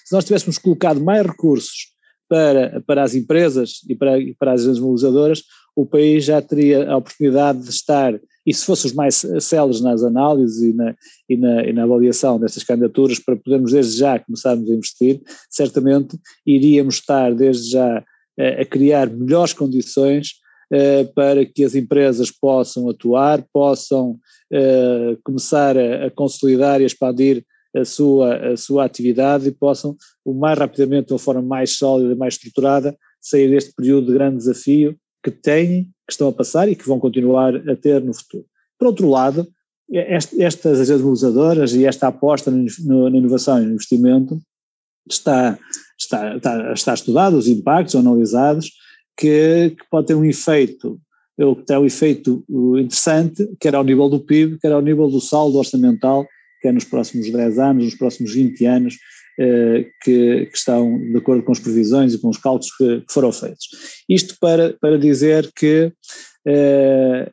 Se 0.04 0.14
nós 0.14 0.24
tivéssemos 0.24 0.58
colocado 0.58 1.00
mais 1.00 1.26
recursos 1.26 1.92
para, 2.28 2.82
para 2.86 3.02
as 3.02 3.14
empresas 3.14 3.80
e 3.88 3.94
para, 3.94 4.12
para 4.38 4.52
as 4.52 4.78
mobilizadoras, 4.78 5.42
o 5.74 5.86
país 5.86 6.24
já 6.24 6.40
teria 6.40 6.90
a 6.90 6.96
oportunidade 6.96 7.62
de 7.62 7.70
estar, 7.70 8.18
e 8.44 8.52
se 8.52 8.64
fossem 8.64 8.90
os 8.90 8.94
mais 8.94 9.24
céleres 9.40 9.80
nas 9.80 10.02
análises 10.02 10.62
e 10.62 10.72
na, 10.72 10.94
e, 11.28 11.36
na, 11.36 11.64
e 11.64 11.72
na 11.72 11.84
avaliação 11.84 12.38
destas 12.38 12.64
candidaturas, 12.64 13.18
para 13.18 13.36
podermos 13.36 13.72
desde 13.72 13.98
já 13.98 14.18
começarmos 14.18 14.68
a 14.68 14.74
investir, 14.74 15.20
certamente 15.48 16.18
iríamos 16.46 16.96
estar 16.96 17.34
desde 17.34 17.70
já 17.70 17.98
a, 17.98 18.04
eh, 18.38 18.62
a 18.62 18.64
criar 18.64 19.08
melhores 19.08 19.52
condições 19.52 20.32
eh, 20.72 21.04
para 21.14 21.44
que 21.44 21.64
as 21.64 21.74
empresas 21.74 22.30
possam 22.30 22.88
atuar, 22.88 23.44
possam 23.52 24.18
eh, 24.52 25.16
começar 25.22 25.76
a, 25.78 26.06
a 26.06 26.10
consolidar 26.10 26.80
e 26.80 26.84
expandir 26.84 27.44
a 27.74 27.84
sua, 27.84 28.52
a 28.52 28.56
sua 28.56 28.84
atividade 28.84 29.48
e 29.48 29.52
possam, 29.52 29.96
o 30.24 30.34
mais 30.34 30.58
rapidamente, 30.58 31.08
de 31.08 31.12
uma 31.12 31.18
forma 31.18 31.42
mais 31.42 31.76
sólida, 31.76 32.14
mais 32.14 32.34
estruturada, 32.34 32.96
sair 33.20 33.48
deste 33.48 33.72
período 33.74 34.08
de 34.08 34.14
grande 34.14 34.36
desafio 34.38 34.96
que 35.22 35.30
têm, 35.30 35.84
que 36.06 36.12
estão 36.12 36.28
a 36.28 36.32
passar 36.32 36.68
e 36.68 36.76
que 36.76 36.86
vão 36.86 36.98
continuar 36.98 37.54
a 37.68 37.76
ter 37.76 38.02
no 38.02 38.12
futuro. 38.12 38.44
Por 38.78 38.88
outro 38.88 39.08
lado, 39.08 39.46
estas 39.90 40.80
agências 40.80 41.00
mobilizadoras 41.00 41.74
e 41.74 41.84
esta 41.86 42.08
aposta 42.08 42.50
na 42.50 43.08
inovação 43.10 43.62
e 43.62 43.66
no 43.66 43.74
investimento 43.74 44.40
está, 45.08 45.58
está, 45.98 46.36
está, 46.36 46.72
está 46.72 46.94
estudado, 46.94 47.36
os 47.36 47.46
impactos 47.46 47.94
analisados, 47.94 48.70
que, 49.16 49.70
que 49.78 49.84
pode 49.90 50.08
ter 50.08 50.14
um 50.14 50.24
efeito, 50.24 51.00
ou 51.38 51.56
que 51.56 51.64
tem 51.64 51.76
um 51.76 51.84
efeito 51.84 52.44
interessante, 52.78 53.48
quer 53.60 53.74
ao 53.74 53.84
nível 53.84 54.08
do 54.08 54.20
PIB, 54.20 54.58
quer 54.58 54.72
ao 54.72 54.82
nível 54.82 55.08
do 55.08 55.20
saldo 55.20 55.58
orçamental 55.58 56.26
quer 56.62 56.68
é 56.68 56.72
nos 56.72 56.84
próximos 56.84 57.30
10 57.30 57.58
anos, 57.58 57.84
nos 57.84 57.94
próximos 57.94 58.32
20 58.32 58.64
anos, 58.64 58.98
eh, 59.38 59.86
que, 60.02 60.46
que, 60.46 60.56
estão 60.56 60.98
de 60.98 61.16
acordo 61.16 61.42
com 61.42 61.52
as 61.52 61.58
previsões 61.58 62.14
e 62.14 62.18
com 62.18 62.28
os 62.28 62.38
cálculos 62.38 62.70
que, 62.76 63.00
que 63.00 63.12
foram 63.12 63.32
feitos. 63.32 63.68
Isto 64.08 64.36
para, 64.40 64.74
para 64.80 64.98
dizer 64.98 65.50
que 65.54 65.92
eh, 66.46 67.30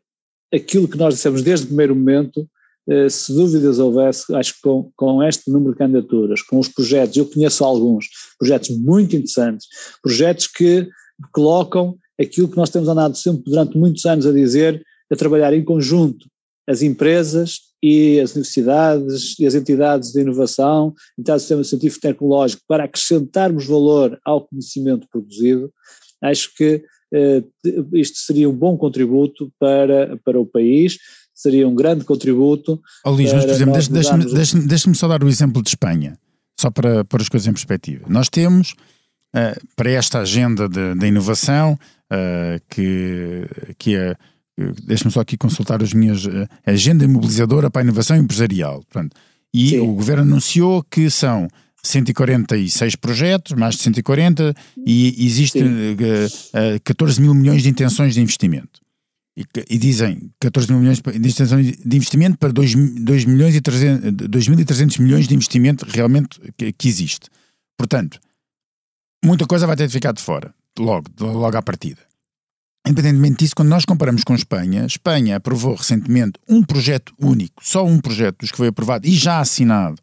aquilo 0.53 0.87
que 0.87 0.97
nós 0.97 1.13
dissemos 1.13 1.41
desde 1.41 1.65
o 1.65 1.67
primeiro 1.67 1.95
momento, 1.95 2.47
eh, 2.89 3.09
se 3.09 3.33
dúvidas 3.33 3.79
houvesse, 3.79 4.33
acho 4.33 4.55
que 4.55 4.61
com, 4.61 4.91
com 4.95 5.21
este 5.23 5.51
número 5.51 5.73
de 5.73 5.77
candidaturas, 5.77 6.41
com 6.41 6.57
os 6.57 6.67
projetos, 6.67 7.17
eu 7.17 7.25
conheço 7.25 7.63
alguns, 7.63 8.07
projetos 8.39 8.69
muito 8.77 9.15
interessantes, 9.15 9.67
projetos 10.01 10.47
que 10.47 10.87
colocam 11.31 11.97
aquilo 12.19 12.47
que 12.47 12.57
nós 12.57 12.69
temos 12.69 12.89
andado 12.89 13.15
sempre 13.17 13.43
durante 13.45 13.77
muitos 13.77 14.05
anos 14.05 14.25
a 14.25 14.31
dizer, 14.31 14.81
a 15.11 15.15
trabalhar 15.15 15.53
em 15.53 15.63
conjunto, 15.63 16.25
as 16.69 16.83
empresas 16.83 17.61
e 17.81 18.19
as 18.19 18.31
universidades 18.31 19.39
e 19.39 19.45
as 19.45 19.55
entidades 19.55 20.11
de 20.11 20.21
inovação, 20.21 20.93
entidades 21.17 21.43
do 21.43 21.47
sistema 21.47 21.63
científico 21.63 22.01
tecnológico, 22.01 22.61
para 22.67 22.83
acrescentarmos 22.83 23.65
valor 23.65 24.19
ao 24.23 24.45
conhecimento 24.47 25.07
produzido, 25.09 25.73
acho 26.21 26.53
que 26.55 26.83
eh, 27.11 27.43
isto 27.93 28.19
seria 28.19 28.47
um 28.47 28.53
bom 28.53 28.77
contributo 28.77 29.51
para, 29.59 30.15
para 30.23 30.39
o 30.39 30.45
país, 30.45 30.99
seria 31.33 31.67
um 31.67 31.73
grande 31.73 32.05
contributo. 32.05 32.79
Oh, 33.03 33.11
Luís, 33.11 33.33
mas 33.33 33.45
por 33.45 33.53
exemplo, 33.53 33.73
deixa-me 33.73 34.25
deixa 34.25 34.59
deixa 34.59 34.93
só 34.93 35.07
dar 35.07 35.23
o 35.23 35.27
exemplo 35.27 35.63
de 35.63 35.69
Espanha, 35.69 36.19
só 36.59 36.69
para 36.69 37.03
pôr 37.05 37.21
as 37.21 37.29
coisas 37.29 37.47
em 37.47 37.53
perspectiva. 37.53 38.05
Nós 38.07 38.29
temos, 38.29 38.73
uh, 39.35 39.59
para 39.75 39.89
esta 39.89 40.19
agenda 40.19 40.69
da 40.69 41.07
inovação, 41.07 41.79
uh, 42.11 42.61
que, 42.69 43.47
que 43.79 43.95
é 43.95 44.15
deixa-me 44.85 45.11
só 45.11 45.21
aqui 45.21 45.37
consultar 45.37 45.81
as 45.81 45.93
minhas 45.93 46.25
uh, 46.25 46.47
agenda 46.65 47.07
mobilizadora 47.07 47.69
para 47.69 47.81
a 47.81 47.83
inovação 47.83 48.17
empresarial. 48.17 48.83
Portanto, 48.89 49.15
e 49.53 49.69
Sim. 49.69 49.79
o 49.79 49.93
governo 49.93 50.23
anunciou 50.23 50.83
que 50.83 51.09
são 51.09 51.47
146 51.83 52.95
projetos, 52.95 53.53
mais 53.53 53.75
de 53.75 53.81
140, 53.83 54.53
e 54.85 55.25
existe 55.25 55.59
uh, 55.59 55.63
uh, 55.63 56.79
14 56.83 57.21
mil 57.21 57.33
milhões 57.33 57.63
de 57.63 57.69
intenções 57.69 58.13
de 58.13 58.21
investimento. 58.21 58.81
E, 59.37 59.45
e, 59.69 59.77
dizem 59.77 60.29
14 60.39 60.69
mil 60.69 60.81
milhões 60.81 60.99
de 60.99 61.29
intenções 61.29 61.77
de 61.77 61.95
investimento 61.95 62.37
para 62.37 62.51
2, 62.51 62.75
2 62.75 63.25
milhões 63.25 63.55
e 63.55 63.61
300, 63.61 64.11
2.300 64.11 64.99
milhões 65.01 65.27
de 65.27 65.35
investimento 65.35 65.85
realmente 65.87 66.39
que, 66.57 66.73
que, 66.73 66.87
existe. 66.89 67.29
Portanto, 67.77 68.19
muita 69.23 69.45
coisa 69.45 69.65
vai 69.65 69.77
ter 69.77 69.87
de 69.87 69.93
ficar 69.93 70.11
de 70.11 70.21
fora, 70.21 70.53
logo, 70.77 71.05
logo 71.21 71.55
à 71.55 71.61
partida. 71.61 72.08
Independentemente 72.87 73.39
disso, 73.39 73.55
quando 73.55 73.69
nós 73.69 73.85
comparamos 73.85 74.23
com 74.23 74.33
Espanha, 74.33 74.85
Espanha 74.85 75.35
aprovou 75.35 75.75
recentemente 75.75 76.39
um 76.47 76.63
projeto 76.63 77.13
único, 77.19 77.61
só 77.61 77.85
um 77.85 77.99
projeto 77.99 78.39
dos 78.39 78.51
que 78.51 78.57
foi 78.57 78.67
aprovado 78.67 79.05
e 79.05 79.11
já 79.11 79.39
assinado, 79.39 80.01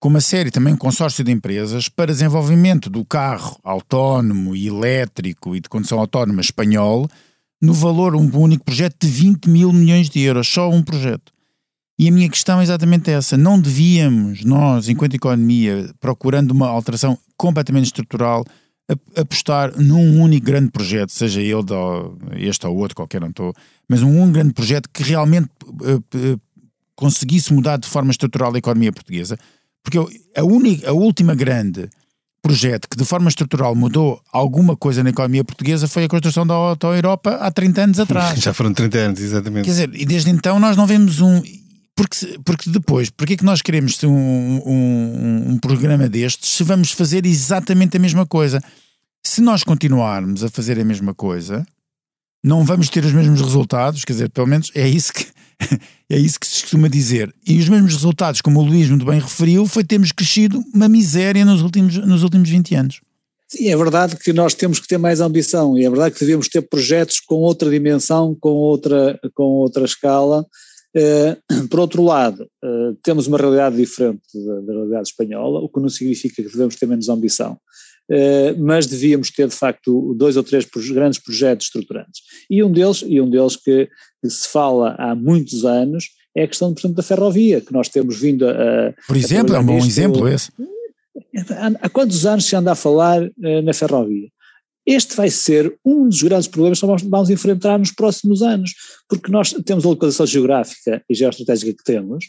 com 0.00 0.08
uma 0.08 0.20
série 0.20 0.50
também 0.50 0.74
um 0.74 0.76
consórcio 0.76 1.22
de 1.22 1.30
empresas 1.30 1.88
para 1.88 2.12
desenvolvimento 2.12 2.90
do 2.90 3.04
carro 3.04 3.58
autónomo 3.62 4.54
elétrico 4.56 5.54
e 5.54 5.60
de 5.60 5.68
condução 5.68 6.00
autónoma 6.00 6.40
espanhol, 6.40 7.08
no 7.60 7.72
valor, 7.72 8.16
um 8.16 8.28
único 8.36 8.64
projeto 8.64 8.96
de 9.00 9.06
20 9.06 9.48
mil 9.48 9.72
milhões 9.72 10.10
de 10.10 10.20
euros, 10.20 10.48
só 10.48 10.68
um 10.68 10.82
projeto. 10.82 11.32
E 11.96 12.08
a 12.08 12.10
minha 12.10 12.28
questão 12.28 12.58
é 12.58 12.64
exatamente 12.64 13.12
essa: 13.12 13.36
não 13.36 13.60
devíamos, 13.60 14.44
nós, 14.44 14.88
enquanto 14.88 15.14
economia, 15.14 15.88
procurando 16.00 16.50
uma 16.50 16.66
alteração 16.66 17.16
completamente 17.36 17.84
estrutural, 17.84 18.44
apostar 19.16 19.72
num 19.78 20.20
único 20.20 20.46
grande 20.46 20.70
projeto, 20.70 21.10
seja 21.10 21.40
ele 21.40 21.62
este 22.36 22.66
ou 22.66 22.76
outro, 22.76 22.96
qualquer 22.96 23.20
não 23.20 23.28
estou, 23.28 23.52
mas 23.88 24.02
um 24.02 24.10
único 24.10 24.32
grande 24.32 24.52
projeto 24.52 24.88
que 24.92 25.02
realmente 25.02 25.48
uh, 25.66 25.96
uh, 25.96 26.40
conseguisse 26.94 27.52
mudar 27.52 27.78
de 27.78 27.88
forma 27.88 28.10
estrutural 28.10 28.54
a 28.54 28.58
economia 28.58 28.92
portuguesa, 28.92 29.38
porque 29.82 29.98
a, 30.36 30.44
única, 30.44 30.88
a 30.88 30.92
última 30.92 31.34
grande 31.34 31.88
projeto 32.42 32.88
que 32.88 32.96
de 32.96 33.04
forma 33.04 33.28
estrutural 33.28 33.74
mudou 33.74 34.20
alguma 34.32 34.76
coisa 34.76 35.02
na 35.02 35.10
economia 35.10 35.44
portuguesa 35.44 35.86
foi 35.86 36.04
a 36.04 36.08
construção 36.08 36.44
da 36.44 36.54
Auto-Europa 36.54 37.36
há 37.40 37.50
30 37.50 37.82
anos 37.82 38.00
atrás. 38.00 38.38
Já 38.42 38.52
foram 38.52 38.74
30 38.74 38.98
anos, 38.98 39.20
exatamente. 39.20 39.64
Quer 39.64 39.70
dizer, 39.70 39.90
e 39.94 40.04
desde 40.04 40.30
então 40.30 40.58
nós 40.58 40.76
não 40.76 40.86
vemos 40.86 41.20
um... 41.20 41.40
Porque, 42.02 42.38
porque 42.44 42.68
depois, 42.68 43.10
porque 43.10 43.34
é 43.34 43.36
que 43.36 43.44
nós 43.44 43.62
queremos 43.62 43.96
um, 44.02 44.10
um, 44.10 45.44
um 45.50 45.58
programa 45.58 46.08
destes 46.08 46.50
se 46.50 46.64
vamos 46.64 46.90
fazer 46.90 47.24
exatamente 47.24 47.96
a 47.96 48.00
mesma 48.00 48.26
coisa? 48.26 48.60
Se 49.24 49.40
nós 49.40 49.62
continuarmos 49.62 50.42
a 50.42 50.50
fazer 50.50 50.80
a 50.80 50.84
mesma 50.84 51.14
coisa, 51.14 51.64
não 52.42 52.64
vamos 52.64 52.88
ter 52.88 53.04
os 53.04 53.12
mesmos 53.12 53.40
resultados, 53.40 54.04
quer 54.04 54.14
dizer, 54.14 54.30
pelo 54.30 54.48
menos 54.48 54.72
é 54.74 54.88
isso 54.88 55.12
que, 55.12 55.26
é 56.10 56.18
isso 56.18 56.40
que 56.40 56.46
se 56.48 56.62
costuma 56.62 56.88
dizer. 56.88 57.32
E 57.46 57.60
os 57.60 57.68
mesmos 57.68 57.92
resultados, 57.92 58.40
como 58.40 58.58
o 58.58 58.64
Luís 58.64 58.88
muito 58.88 59.06
bem 59.06 59.20
referiu, 59.20 59.64
foi 59.68 59.84
termos 59.84 60.10
crescido 60.10 60.60
uma 60.74 60.88
miséria 60.88 61.44
nos 61.44 61.62
últimos, 61.62 61.96
nos 61.98 62.24
últimos 62.24 62.50
20 62.50 62.74
anos. 62.74 63.00
Sim, 63.46 63.68
é 63.68 63.76
verdade 63.76 64.16
que 64.16 64.32
nós 64.32 64.54
temos 64.54 64.80
que 64.80 64.88
ter 64.88 64.98
mais 64.98 65.20
ambição 65.20 65.78
e 65.78 65.84
é 65.84 65.88
verdade 65.88 66.16
que 66.16 66.20
devemos 66.24 66.48
ter 66.48 66.62
projetos 66.62 67.20
com 67.20 67.36
outra 67.36 67.70
dimensão, 67.70 68.36
com 68.40 68.48
outra, 68.48 69.20
com 69.36 69.44
outra 69.44 69.84
escala. 69.84 70.44
Uh, 70.94 71.68
por 71.68 71.80
outro 71.80 72.02
lado, 72.02 72.46
uh, 72.64 72.94
temos 73.02 73.26
uma 73.26 73.38
realidade 73.38 73.76
diferente 73.76 74.20
da, 74.34 74.60
da 74.60 74.72
realidade 74.72 75.08
espanhola, 75.08 75.60
o 75.60 75.68
que 75.68 75.80
não 75.80 75.88
significa 75.88 76.42
que 76.42 76.48
devemos 76.48 76.76
ter 76.76 76.86
menos 76.86 77.08
ambição. 77.08 77.58
Eh, 78.10 78.54
mas 78.58 78.86
devíamos 78.86 79.30
ter 79.30 79.48
de 79.48 79.54
facto 79.54 80.14
dois 80.14 80.36
ou 80.36 80.42
três 80.42 80.66
grandes 80.90 81.18
projetos 81.18 81.66
estruturantes. 81.66 82.20
E 82.50 82.62
um 82.62 82.70
deles, 82.70 83.02
e 83.06 83.20
um 83.20 83.30
deles 83.30 83.56
que, 83.56 83.88
que 84.20 84.28
se 84.28 84.48
fala 84.48 84.94
há 84.98 85.14
muitos 85.14 85.64
anos, 85.64 86.10
é 86.36 86.42
a 86.42 86.48
questão, 86.48 86.74
portanto, 86.74 86.94
da 86.94 87.02
ferrovia, 87.02 87.60
que 87.60 87.72
nós 87.72 87.88
temos 87.88 88.18
vindo 88.20 88.46
a. 88.46 88.92
Por 89.06 89.16
exemplo, 89.16 89.54
a 89.54 89.58
é 89.58 89.60
um 89.60 89.66
bom 89.66 89.78
exemplo 89.78 90.28
esse. 90.28 90.50
Há, 91.56 91.86
há 91.86 91.88
quantos 91.88 92.26
anos 92.26 92.44
se 92.44 92.56
anda 92.56 92.72
a 92.72 92.74
falar 92.74 93.22
uh, 93.22 93.62
na 93.62 93.72
ferrovia? 93.72 94.28
Este 94.86 95.14
vai 95.14 95.30
ser 95.30 95.76
um 95.84 96.08
dos 96.08 96.22
grandes 96.22 96.48
problemas 96.48 96.80
que 96.80 96.86
nós 96.86 97.02
vamos 97.02 97.30
enfrentar 97.30 97.78
nos 97.78 97.92
próximos 97.92 98.42
anos, 98.42 98.72
porque 99.08 99.30
nós 99.30 99.52
temos 99.64 99.84
a 99.84 99.88
localização 99.88 100.26
geográfica 100.26 101.02
e 101.08 101.14
geoestratégica 101.14 101.72
que 101.72 101.84
temos, 101.84 102.24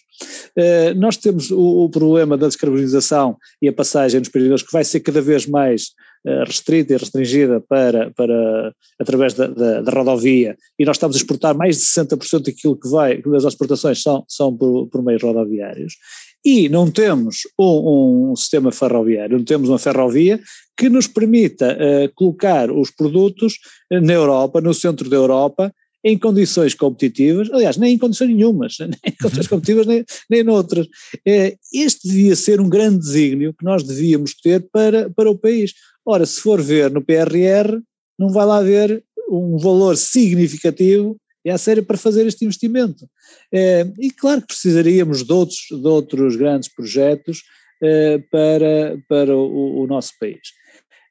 uh, 0.58 0.94
nós 0.96 1.18
temos 1.18 1.50
o, 1.50 1.86
o, 1.86 1.90
problema 1.90 2.38
da 2.38 2.48
descarbonização 2.48 3.38
e 3.62 3.68
a 3.68 3.74
passagem 3.74 4.20
nos 4.20 4.30
períodos 4.30 4.62
que 4.62 4.72
vai 4.72 4.84
ser 4.84 5.00
cada 5.00 5.22
vez 5.22 5.48
mais 5.48 5.92
uh, 6.28 6.44
restrita 6.46 6.94
e 6.94 6.98
restringida 6.98 7.60
para, 7.60 8.12
para, 8.12 8.74
através 9.00 9.34
da, 9.34 9.48
da, 9.48 9.82
da, 9.82 9.92
rodovia, 9.92 10.56
e 10.78 10.86
nós 10.86 10.98
estamos 10.98 11.16
a 11.16 11.20
exportar 11.20 11.58
mais 11.58 11.78
de 11.78 11.84
60% 11.84 12.44
daquilo 12.44 12.80
que 12.80 12.90
vai, 12.90 13.22
das 13.22 13.46
exportações 13.46 14.02
são, 14.02 14.24
são 14.28 14.56
por, 14.56 14.88
por 14.88 15.04
meios 15.04 15.24
rodoviários, 15.24 15.96
e 16.46 16.68
não 16.68 16.92
temos 16.92 17.40
um, 17.58 18.32
um, 18.32 18.36
sistema 18.36 18.72
ferroviário, 18.72 19.38
não 19.38 19.46
temos 19.46 19.70
uma 19.70 19.80
ferrovia 19.80 20.40
que 20.78 20.90
nos 20.90 21.08
permita 21.08 21.78
uh, 21.78 22.14
colocar 22.16 22.72
os 22.72 22.92
produtos 22.92 23.60
eh, 23.92 24.02
na 24.02 24.14
Europa, 24.14 24.60
no 24.60 24.74
centro 24.74 25.10
da 25.10 25.16
Europa, 25.16 25.74
em 26.04 26.18
condições 26.18 26.74
competitivas, 26.74 27.50
aliás, 27.52 27.78
nem 27.78 27.94
em 27.94 27.98
condições 27.98 28.30
nenhumas, 28.30 28.76
nem 28.82 28.90
em 29.06 29.16
condições 29.22 29.48
competitivas, 29.48 29.86
nem, 29.86 30.04
nem 30.30 30.44
noutras. 30.44 30.86
Uh, 30.88 31.56
este 31.74 32.08
devia 32.08 32.36
ser 32.36 32.60
um 32.60 32.68
grande 32.68 33.00
desígnio 33.00 33.54
que 33.54 33.64
nós 33.64 33.84
devíamos 33.84 34.34
ter 34.36 34.68
para, 34.72 35.10
para 35.12 35.30
o 35.30 35.38
país. 35.38 35.74
Ora, 36.06 36.26
se 36.26 36.42
for 36.42 36.62
ver 36.62 36.92
no 36.92 37.02
PRR, 37.02 37.80
não 38.20 38.30
vai 38.30 38.46
lá 38.46 38.58
haver 38.58 39.04
um 39.30 39.58
valor 39.58 39.96
significativo 39.96 41.18
é 41.46 41.52
a 41.52 41.58
sério 41.58 41.84
para 41.84 41.98
fazer 41.98 42.26
este 42.26 42.46
investimento. 42.46 43.08
É, 43.52 43.86
e 44.00 44.10
claro 44.10 44.42
que 44.42 44.48
precisaríamos 44.48 45.24
de 45.24 45.34
outros, 45.34 45.60
de 45.70 45.88
outros 45.88 46.36
grandes 46.36 46.74
projetos 46.74 47.42
é, 47.82 48.18
para, 48.32 48.98
para 49.10 49.36
o, 49.36 49.82
o 49.82 49.88
nosso 49.88 50.14
país. 50.20 50.40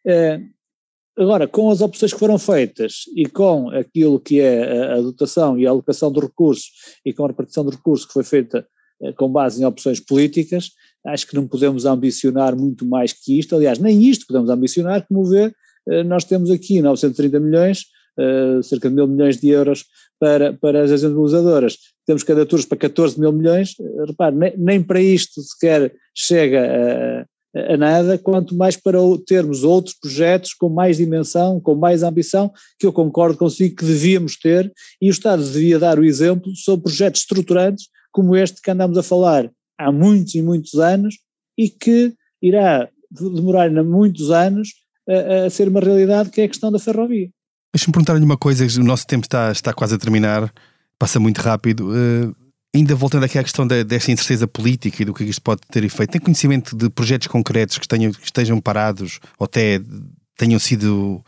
É, 0.07 0.41
agora, 1.19 1.47
com 1.47 1.71
as 1.71 1.81
opções 1.81 2.13
que 2.13 2.19
foram 2.19 2.39
feitas 2.39 3.03
e 3.15 3.27
com 3.27 3.69
aquilo 3.71 4.19
que 4.19 4.41
é 4.41 4.65
a, 4.65 4.95
a, 4.95 5.01
dotação 5.03 5.59
e 5.59 5.67
a 5.67 5.71
alocação 5.71 6.11
de 6.11 6.21
recursos 6.21 6.71
e 7.05 7.13
com 7.13 7.25
a 7.25 7.29
repartição 7.29 7.65
de 7.65 7.73
recursos 7.77 8.07
que 8.07 8.13
foi 8.13 8.25
feita 8.25 8.67
com 9.17 9.29
base 9.29 9.61
em 9.61 9.65
opções 9.67 9.99
políticas, 9.99 10.71
acho 11.05 11.27
que 11.27 11.35
não 11.35 11.49
podemos 11.49 11.85
ambicionar 11.85 12.57
muito 12.57 12.87
mais 12.87 13.13
que 13.13 13.37
isto, 13.37 13.57
aliás, 13.57 13.81
nem 13.81 14.01
isto 14.05 14.27
podemos 14.29 14.49
ambicionar, 14.49 15.05
como 15.09 15.25
vê, 15.25 15.53
nós 16.07 16.23
temos 16.23 16.53
aqui 16.53 16.81
930 16.81 17.41
milhões, 17.41 17.87
cerca 18.63 18.89
de 18.89 18.95
mil 18.95 19.09
milhões 19.09 19.39
de 19.39 19.49
euros 19.49 19.87
para, 20.23 20.53
para 20.53 20.85
as 20.85 20.93
agências 20.93 21.77
Temos 22.07 22.23
candidaturas 22.23 22.65
para 22.65 22.79
14 22.79 23.19
mil 23.19 23.33
milhões, 23.33 23.75
repare, 24.07 24.37
nem, 24.37 24.57
nem 24.57 24.81
para 24.81 25.01
isto 25.01 25.43
sequer 25.43 25.93
chega 26.17 27.27
a, 27.57 27.73
a, 27.75 27.77
nada, 27.77 28.17
quanto 28.17 28.55
mais 28.55 28.77
para 28.77 28.99
termos 29.27 29.65
outros 29.65 29.97
projetos 30.01 30.55
com 30.55 30.69
mais 30.69 30.99
dimensão, 30.99 31.61
com 31.61 31.75
mais 31.75 32.05
ambição, 32.05 32.53
que 32.79 32.87
eu 32.87 32.93
concordo 32.93 33.37
consigo 33.37 33.75
que 33.75 33.85
devíamos 33.85 34.39
ter, 34.39 34.73
e 35.01 35.09
o 35.09 35.11
Estado 35.11 35.43
devia 35.43 35.77
dar 35.77 35.99
o 35.99 36.05
exemplo 36.05 36.55
sobre 36.55 36.85
projetos 36.85 37.23
estruturantes 37.23 37.89
como 38.13 38.37
este 38.37 38.63
que 38.63 38.71
andamos 38.71 38.97
a 38.97 39.03
falar 39.03 39.51
há 39.77 39.91
muitos 39.91 40.37
e 40.37 40.43
muitos 40.43 40.75
anos 40.75 41.17
e 41.59 41.69
que 41.69 42.15
irá 42.41 42.89
demorar 43.11 43.73
muitos 43.73 44.31
anos 44.31 44.69
a, 45.09 45.47
a 45.47 45.51
ser 45.51 45.67
uma 45.67 45.81
realidade, 45.81 46.31
que 46.31 46.41
é 46.41 46.45
a 46.45 46.49
questão 46.49 46.71
da 46.71 46.79
ferrovia. 46.79 47.29
Deixa-me 47.75 47.93
perguntar-lhe 47.93 48.25
uma 48.25 48.37
coisa, 48.37 48.67
o 48.81 48.85
nosso 48.85 49.07
tempo 49.07 49.25
está, 49.25 49.51
está 49.51 49.73
quase 49.73 49.95
a 49.95 49.99
terminar, 49.99 50.53
passa 50.99 51.19
muito 51.19 51.39
rápido. 51.39 51.91
Uh, 51.91 52.35
ainda 52.75 52.95
voltando 52.95 53.25
aqui 53.25 53.39
à 53.39 53.43
questão 53.43 53.67
da, 53.67 53.83
desta 53.83 54.11
incerteza 54.11 54.47
política 54.47 55.03
e 55.03 55.05
do 55.05 55.15
que 55.15 55.25
isto 55.25 55.41
pode 55.41 55.63
ter 55.71 55.83
efeito, 55.83 56.11
tem 56.11 56.21
conhecimento 56.21 56.77
de 56.77 56.91
projetos 56.91 57.29
concretos 57.29 57.79
que, 57.79 57.89
tenham, 57.89 58.13
que 58.13 58.25
estejam 58.25 58.61
parados 58.61 59.21
ou 59.39 59.45
até 59.45 59.81
tenham 60.37 60.59
sido 60.59 61.23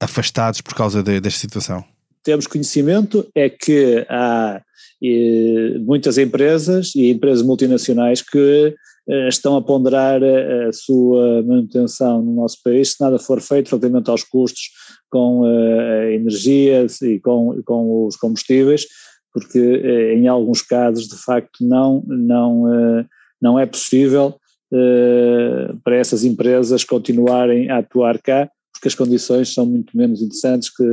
afastados 0.00 0.60
por 0.60 0.74
causa 0.74 1.02
de, 1.02 1.20
desta 1.20 1.40
situação? 1.40 1.84
Temos 2.22 2.46
conhecimento 2.46 3.26
é 3.34 3.48
que 3.48 4.06
há 4.08 4.60
e, 5.00 5.78
muitas 5.80 6.16
empresas 6.18 6.92
e 6.94 7.10
empresas 7.10 7.44
multinacionais 7.44 8.22
que 8.22 8.74
eh, 9.06 9.28
estão 9.28 9.56
a 9.56 9.62
ponderar 9.62 10.22
a 10.22 10.72
sua 10.72 11.42
manutenção 11.42 12.22
no 12.22 12.34
nosso 12.34 12.62
país 12.64 12.92
se 12.92 13.00
nada 13.02 13.18
for 13.18 13.40
feito 13.42 13.68
relativamente 13.68 14.08
aos 14.08 14.24
custos 14.24 14.70
com 15.14 15.44
a 15.44 16.10
energia 16.10 16.84
e 17.02 17.20
com, 17.20 17.62
com 17.64 18.04
os 18.04 18.16
combustíveis, 18.16 18.84
porque 19.32 19.60
eh, 19.60 20.14
em 20.14 20.26
alguns 20.26 20.60
casos 20.60 21.06
de 21.06 21.14
facto 21.14 21.64
não, 21.64 22.02
não, 22.04 22.74
eh, 22.74 23.06
não 23.40 23.56
é 23.56 23.64
possível 23.64 24.34
eh, 24.72 25.72
para 25.84 25.94
essas 25.94 26.24
empresas 26.24 26.82
continuarem 26.82 27.70
a 27.70 27.78
atuar 27.78 28.20
cá, 28.20 28.50
porque 28.72 28.88
as 28.88 28.96
condições 28.96 29.54
são 29.54 29.64
muito 29.64 29.96
menos 29.96 30.20
interessantes 30.20 30.68
que 30.68 30.84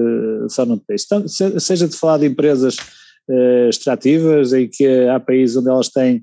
só 0.50 0.68
no 0.68 0.78
país. 0.78 1.04
Então, 1.04 1.28
seja 1.28 1.88
de 1.88 1.98
falar 1.98 2.20
de 2.20 2.28
empresas 2.28 2.78
extrativas, 3.70 4.52
em 4.52 4.68
que 4.68 4.86
há 5.08 5.20
países 5.20 5.56
onde 5.56 5.70
elas 5.70 5.90
têm 5.90 6.22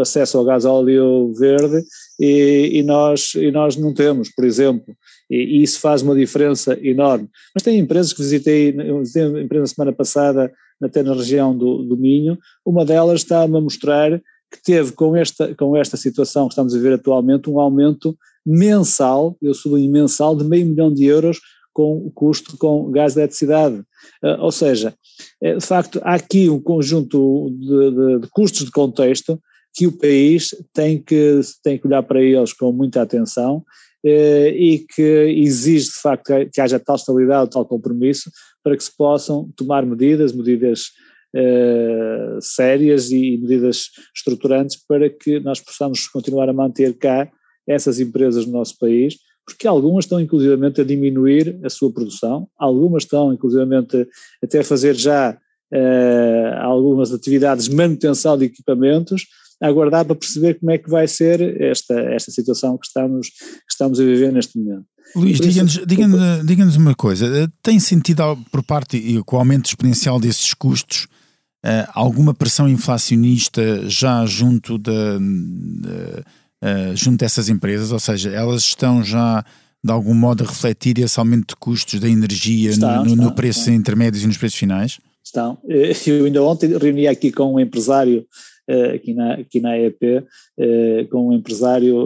acesso 0.00 0.38
ao 0.38 0.44
gás 0.44 0.64
óleo 0.64 1.32
verde 1.34 1.82
e, 2.20 2.70
e, 2.74 2.82
nós, 2.82 3.34
e 3.34 3.50
nós 3.50 3.76
não 3.76 3.92
temos, 3.92 4.28
por 4.32 4.44
exemplo 4.44 4.94
e, 5.32 5.62
isso 5.62 5.80
faz 5.80 6.02
uma 6.02 6.14
diferença 6.14 6.78
enorme. 6.82 7.28
Mas 7.54 7.62
tem 7.62 7.78
empresas 7.78 8.12
que 8.12 8.22
visitei, 8.22 8.72
visitei 8.72 9.26
uma 9.26 9.40
empresa 9.40 9.62
na 9.62 9.66
semana 9.66 9.92
passada, 9.92 10.52
até 10.82 11.02
na 11.02 11.14
região 11.14 11.56
do, 11.56 11.82
do 11.82 11.96
Minho, 11.96 12.36
uma 12.66 12.84
delas 12.84 13.20
está-me 13.20 13.56
a 13.56 13.60
mostrar 13.60 14.20
que 14.50 14.62
teve 14.62 14.92
com 14.92 15.16
esta, 15.16 15.54
com 15.54 15.76
esta 15.76 15.96
situação 15.96 16.46
que 16.46 16.52
estamos 16.52 16.74
a 16.74 16.78
ver 16.78 16.94
atualmente 16.94 17.48
um 17.48 17.58
aumento 17.58 18.16
mensal, 18.44 19.36
eu 19.40 19.54
sublinho 19.54 19.90
mensal, 19.90 20.36
de 20.36 20.44
meio 20.44 20.66
milhão 20.66 20.92
de 20.92 21.04
euros 21.04 21.40
com 21.72 21.96
o 21.96 22.10
custo 22.10 22.58
com 22.58 22.90
gás 22.90 23.14
de 23.14 23.20
eletricidade. 23.20 23.76
Uh, 24.22 24.40
ou 24.40 24.52
seja, 24.52 24.92
é, 25.40 25.56
de 25.56 25.64
facto, 25.64 26.00
há 26.02 26.14
aqui 26.14 26.48
um 26.48 26.60
conjunto 26.60 27.50
de, 27.50 27.90
de, 27.90 28.20
de, 28.20 28.28
custos 28.30 28.64
de 28.64 28.70
contexto 28.70 29.40
que 29.74 29.86
o 29.86 29.92
país 29.92 30.54
tem 30.72 31.02
que, 31.02 31.40
tem 31.62 31.78
que 31.78 31.86
olhar 31.86 32.02
para 32.02 32.20
eles 32.20 32.52
com 32.52 32.72
muita 32.72 33.02
atenção 33.02 33.64
eh, 34.04 34.50
e 34.50 34.78
que 34.80 35.02
exige 35.02 35.86
de 35.86 35.98
facto 35.98 36.32
que 36.52 36.60
haja 36.60 36.78
tal 36.78 36.96
estabilidade, 36.96 37.50
tal 37.50 37.64
compromisso, 37.64 38.30
para 38.62 38.76
que 38.76 38.84
se 38.84 38.94
possam 38.94 39.48
tomar 39.56 39.86
medidas, 39.86 40.32
medidas 40.32 40.90
uh, 41.34 42.40
sérias 42.40 43.10
e 43.10 43.38
medidas 43.38 43.90
estruturantes 44.14 44.76
para 44.86 45.08
que 45.08 45.40
nós 45.40 45.60
possamos 45.60 46.06
continuar 46.08 46.48
a 46.48 46.52
manter 46.52 46.96
cá 46.98 47.30
essas 47.66 48.00
empresas 48.00 48.44
no 48.44 48.52
nosso 48.52 48.76
país, 48.78 49.16
porque 49.44 49.66
algumas 49.66 50.04
estão 50.04 50.20
inclusivamente 50.20 50.80
a 50.80 50.84
diminuir 50.84 51.58
a 51.64 51.70
sua 51.70 51.92
produção, 51.92 52.48
algumas 52.56 53.04
estão 53.04 53.32
inclusivamente 53.32 54.06
até 54.42 54.60
a 54.60 54.64
fazer 54.64 54.94
já 54.94 55.36
uh, 55.72 56.60
algumas 56.60 57.12
atividades 57.12 57.68
de 57.68 57.74
manutenção 57.74 58.38
de 58.38 58.44
equipamentos, 58.44 59.26
a 59.62 59.68
aguardar 59.68 60.04
para 60.04 60.16
perceber 60.16 60.54
como 60.54 60.72
é 60.72 60.78
que 60.78 60.90
vai 60.90 61.06
ser 61.06 61.60
esta, 61.60 61.94
esta 61.94 62.30
situação 62.30 62.76
que 62.76 62.86
estamos, 62.86 63.28
que 63.28 63.70
estamos 63.70 64.00
a 64.00 64.04
viver 64.04 64.32
neste 64.32 64.58
momento. 64.58 64.86
Luís, 65.14 65.38
diga-nos 65.38 65.80
diga 65.86 66.06
diga 66.44 66.64
uma 66.78 66.94
coisa, 66.94 67.26
eh, 67.26 67.48
tem 67.62 67.78
sentido 67.78 68.22
por 68.50 68.62
parte, 68.62 68.96
e 68.96 69.22
com 69.24 69.36
o 69.36 69.38
aumento 69.38 69.66
exponencial 69.66 70.18
desses 70.18 70.54
custos, 70.54 71.06
uh, 71.64 71.88
alguma 71.92 72.32
pressão 72.32 72.68
inflacionista 72.68 73.88
já 73.88 74.24
junto, 74.26 74.78
de, 74.78 74.90
uh, 76.62 76.96
junto 76.96 77.18
dessas 77.18 77.48
empresas, 77.48 77.92
ou 77.92 77.98
seja, 77.98 78.30
elas 78.30 78.62
estão 78.62 79.02
já 79.02 79.44
de 79.84 79.92
algum 79.92 80.14
modo 80.14 80.44
a 80.44 80.46
refletir 80.46 80.98
esse 80.98 81.18
aumento 81.18 81.48
de 81.48 81.56
custos 81.56 81.98
da 81.98 82.08
energia 82.08 82.76
no, 82.76 83.04
no, 83.04 83.16
no 83.16 83.34
preço 83.34 83.70
intermédios 83.70 84.22
e 84.22 84.26
nos 84.26 84.38
preços 84.38 84.58
finais? 84.58 85.00
Estão. 85.24 85.58
Eu 86.06 86.24
ainda 86.24 86.42
ontem 86.42 86.76
reuni 86.76 87.06
aqui 87.06 87.32
com 87.32 87.54
um 87.54 87.60
empresário 87.60 88.24
uh, 88.70 88.94
aqui, 88.94 89.12
na, 89.12 89.34
aqui 89.34 89.60
na 89.60 89.76
EP, 89.78 90.24
com 91.10 91.28
um 91.28 91.32
empresário 91.32 91.96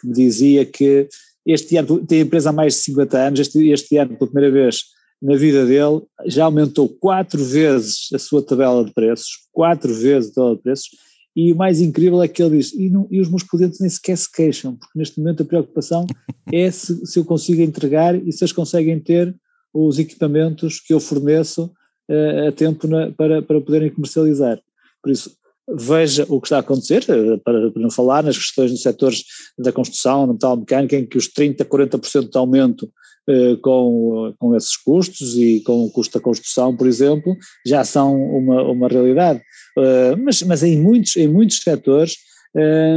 que 0.00 0.06
me 0.06 0.14
dizia 0.14 0.64
que 0.64 1.08
este 1.46 1.76
ano, 1.76 2.04
tem 2.06 2.20
a 2.20 2.22
empresa 2.22 2.50
há 2.50 2.52
mais 2.52 2.74
de 2.74 2.80
50 2.80 3.18
anos, 3.18 3.40
este, 3.40 3.68
este 3.68 3.96
ano, 3.98 4.16
pela 4.16 4.30
primeira 4.30 4.50
vez 4.50 4.84
na 5.20 5.36
vida 5.36 5.64
dele, 5.64 6.02
já 6.26 6.44
aumentou 6.44 6.88
quatro 6.88 7.42
vezes 7.42 8.08
a 8.12 8.18
sua 8.18 8.42
tabela 8.42 8.84
de 8.84 8.92
preços, 8.92 9.46
quatro 9.52 9.92
vezes 9.94 10.30
a 10.30 10.34
tabela 10.34 10.56
de 10.56 10.62
preços, 10.62 10.88
e 11.36 11.52
o 11.52 11.56
mais 11.56 11.80
incrível 11.80 12.22
é 12.22 12.28
que 12.28 12.42
ele 12.42 12.58
diz, 12.58 12.72
e, 12.72 12.88
não, 12.88 13.08
e 13.10 13.20
os 13.20 13.28
meus 13.28 13.42
clientes 13.42 13.80
nem 13.80 13.90
sequer 13.90 14.16
se 14.16 14.30
queixam, 14.30 14.76
porque 14.76 14.98
neste 14.98 15.18
momento 15.18 15.42
a 15.42 15.46
preocupação 15.46 16.06
é 16.52 16.70
se, 16.70 17.04
se 17.06 17.18
eu 17.18 17.24
consigo 17.24 17.60
entregar 17.60 18.14
e 18.14 18.32
se 18.32 18.44
eles 18.44 18.52
conseguem 18.52 19.00
ter 19.00 19.34
os 19.72 19.98
equipamentos 19.98 20.78
que 20.78 20.94
eu 20.94 21.00
forneço 21.00 21.72
uh, 22.08 22.48
a 22.48 22.52
tempo 22.52 22.86
na, 22.86 23.10
para, 23.10 23.42
para 23.42 23.60
poderem 23.60 23.90
comercializar. 23.90 24.60
Por 25.02 25.10
isso, 25.10 25.36
veja 25.68 26.24
o 26.28 26.40
que 26.40 26.46
está 26.46 26.58
a 26.58 26.60
acontecer, 26.60 27.04
eh, 27.08 27.36
para, 27.44 27.70
para 27.70 27.82
não 27.82 27.90
falar 27.90 28.22
nas 28.22 28.36
questões 28.36 28.70
nos 28.70 28.82
setores 28.82 29.24
da 29.58 29.72
construção, 29.72 30.26
metal 30.26 30.56
mecânica, 30.56 30.96
em 30.96 31.06
que 31.06 31.16
os 31.18 31.28
30%, 31.28 31.64
40% 31.64 32.30
de 32.30 32.38
aumento 32.38 32.90
com, 33.62 34.34
com 34.38 34.54
esses 34.54 34.76
custos 34.76 35.36
e 35.36 35.60
com 35.60 35.84
o 35.84 35.90
custo 35.90 36.18
da 36.18 36.22
construção, 36.22 36.76
por 36.76 36.86
exemplo, 36.86 37.34
já 37.66 37.82
são 37.84 38.14
uma, 38.14 38.62
uma 38.62 38.88
realidade. 38.88 39.40
Uh, 39.78 40.16
mas, 40.22 40.42
mas 40.42 40.62
em 40.62 40.78
muitos, 40.78 41.16
em 41.16 41.26
muitos 41.26 41.58
setores 41.58 42.16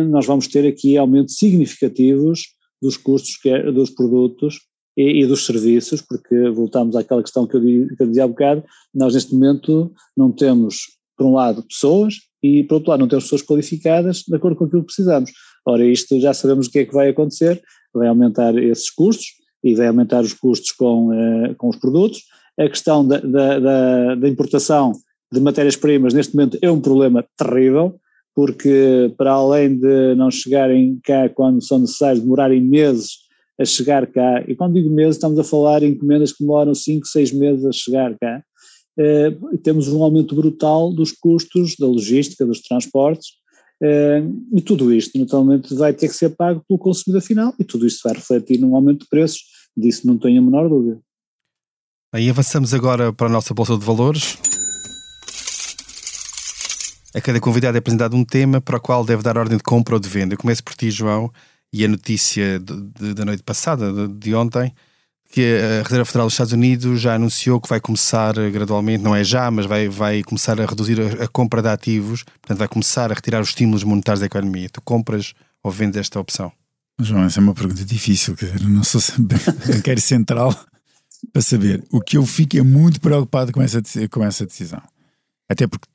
nós 0.10 0.26
vamos 0.26 0.48
ter 0.48 0.68
aqui 0.68 0.98
aumentos 0.98 1.38
significativos 1.38 2.42
dos 2.82 2.98
custos 2.98 3.38
que, 3.38 3.50
é, 3.50 3.72
dos 3.72 3.90
produtos 3.90 4.60
e, 4.96 5.22
e, 5.22 5.26
dos 5.26 5.46
serviços, 5.46 6.02
porque 6.02 6.50
voltamos 6.50 6.96
àquela 6.96 7.22
questão 7.22 7.48
que 7.48 7.58
eu, 7.58 7.62
que 7.62 8.04
eu 8.04 8.08
dizia 8.08 8.24
há 8.24 8.28
bocado, 8.28 8.64
nós 8.94 9.14
neste 9.14 9.34
momento 9.34 9.92
não 10.16 10.32
temos, 10.32 10.82
por 11.18 11.26
um 11.26 11.34
lado, 11.34 11.64
pessoas 11.64 12.16
e, 12.42 12.64
por 12.64 12.76
outro 12.76 12.92
lado, 12.92 13.00
não 13.00 13.08
temos 13.08 13.26
pessoas 13.26 13.42
qualificadas 13.42 14.24
de 14.28 14.36
acordo 14.36 14.58
com 14.58 14.66
aquilo 14.66 14.82
que 14.82 14.88
precisamos. 14.88 15.32
Ora, 15.66 15.86
isto 15.86 16.20
já 16.20 16.34
sabemos 16.34 16.68
o 16.68 16.72
que 16.72 16.80
é 16.80 16.86
que 16.86 16.94
vai 16.94 17.10
acontecer, 17.10 17.62
vai 17.94 18.08
aumentar 18.08 18.58
esses 18.58 18.90
custos 18.90 19.28
e 19.64 19.76
vai 19.76 19.88
aumentar 19.88 20.22
os 20.22 20.34
custos 20.34 20.72
com, 20.72 21.10
uh, 21.10 21.56
com 21.56 21.70
os 21.70 21.78
produtos. 21.78 22.24
A 22.60 22.68
questão 22.68 23.08
da, 23.08 23.20
da, 23.20 23.60
da, 23.60 24.16
da 24.16 24.30
importação 24.30 24.94
de 25.32 25.40
matérias-primas 25.40 26.14
neste 26.14 26.36
momento 26.36 26.58
é 26.62 26.72
um 26.72 26.80
problema 26.80 27.26
terrível, 27.38 28.00
porque 28.36 29.14
para 29.18 29.32
além 29.32 29.78
de 29.78 30.16
não 30.16 30.32
chegarem 30.32 31.00
cá 31.04 31.28
quando 31.30 31.62
são 31.62 31.80
necessários, 31.80 32.22
demorarem 32.22 32.62
meses 32.62 33.28
a 33.60 33.66
chegar 33.66 34.06
cá, 34.08 34.44
e 34.48 34.56
quando 34.56 34.76
digo 34.76 34.90
meses 34.90 35.16
estamos 35.16 35.40
a 35.40 35.44
falar 35.44 35.82
em 35.82 35.92
encomendas 35.92 36.32
que 36.32 36.44
demoram 36.44 36.76
5, 36.76 37.08
6 37.08 37.32
meses 37.34 37.66
a 37.66 37.72
chegar 37.72 38.16
cá, 38.20 38.44
eh, 39.00 39.36
temos 39.64 39.88
um 39.88 40.04
aumento 40.04 40.36
brutal 40.36 40.92
dos 40.92 41.12
custos 41.12 41.76
da 41.78 41.88
logística, 41.88 42.46
dos 42.46 42.62
transportes, 42.62 43.30
eh, 43.30 43.47
e 43.82 44.62
tudo 44.62 44.94
isto 44.94 45.18
naturalmente 45.20 45.74
vai 45.76 45.94
ter 45.94 46.08
que 46.08 46.16
ser 46.16 46.30
pago 46.30 46.64
pelo 46.68 46.80
consumidor 46.80 47.22
final, 47.22 47.54
e 47.60 47.64
tudo 47.64 47.86
isto 47.86 48.02
vai 48.04 48.14
refletir 48.14 48.60
num 48.60 48.76
aumento 48.76 49.02
de 49.02 49.10
preços, 49.10 49.42
disso 49.76 50.08
não 50.08 50.18
tenho 50.18 50.42
a 50.42 50.44
menor 50.44 50.68
dúvida. 50.68 51.00
Aí 52.14 52.30
avançamos 52.30 52.74
agora 52.74 53.12
para 53.14 53.28
a 53.28 53.32
nossa 53.32 53.54
Bolsa 53.54 53.78
de 53.78 53.86
Valores. 53.86 54.38
A 57.14 57.22
cada 57.22 57.40
convidado 57.40 57.78
é 57.78 57.80
apresentado 57.80 58.16
um 58.16 58.24
tema 58.24 58.62
para 58.62 58.78
o 58.78 58.80
qual 58.82 59.04
deve 59.04 59.24
dar 59.24 59.38
ordem 59.38 59.58
de 59.58 59.64
compra 59.64 59.96
ou 59.96 60.00
de 60.00 60.08
venda. 60.08 60.34
Eu 60.34 60.38
começo 60.38 60.64
por 60.64 60.74
ti, 60.76 60.90
João, 60.92 61.32
e 61.74 61.84
a 61.84 61.88
notícia 61.88 62.60
de, 62.60 62.82
de, 62.82 63.14
da 63.14 63.26
noite 63.26 63.44
passada, 63.44 63.92
de, 63.92 64.08
de, 64.08 64.36
ontem, 64.36 64.74
que 65.30 65.60
a 65.82 65.84
Reserva 65.84 66.06
Federal 66.06 66.28
dos 66.28 66.34
Estados 66.34 66.54
Unidos 66.54 67.02
já 67.02 67.16
anunciou 67.16 67.60
que 67.60 67.70
vai 67.70 67.80
começar 67.80 68.34
gradualmente, 68.50 69.04
não 69.04 69.16
é 69.16 69.24
já, 69.24 69.52
mas 69.52 69.66
vai, 69.66 69.90
vai 69.90 70.24
começar 70.24 70.60
a 70.60 70.66
reduzir 70.66 71.00
a, 71.00 71.26
a 71.26 71.28
compra 71.28 71.62
de 71.62 71.68
ativos, 71.68 72.24
portanto 72.24 72.58
vai 72.58 72.68
começar 72.68 73.12
a 73.12 73.16
retirar 73.16 73.42
os 73.42 73.50
estímulos 73.50 73.84
monetários 73.84 74.22
da 74.22 74.26
economia. 74.26 74.70
Tu 74.70 74.82
compras 74.82 75.34
ou 75.64 75.72
vendes 75.72 75.98
esta 75.98 76.20
opção? 76.20 76.52
João, 77.00 77.26
essa 77.26 77.40
é 77.40 77.42
uma 77.42 77.54
pergunta 77.54 77.86
difícil, 77.86 78.36
quer 78.36 78.48
dizer, 78.48 78.68
não 78.68 78.84
sou 78.84 79.02
banqueiro 79.68 80.02
central 80.02 80.56
para 81.32 81.42
saber. 81.42 81.84
O 81.92 82.02
que 82.02 82.18
eu 82.18 82.26
fico 82.26 82.58
é 82.58 82.62
muito 82.62 83.00
preocupado 83.00 83.52
com 83.52 83.62
essa, 83.62 83.82
com 84.10 84.24
essa 84.24 84.46
decisão. 84.46 84.82
Até 85.50 85.66
porque 85.66 85.88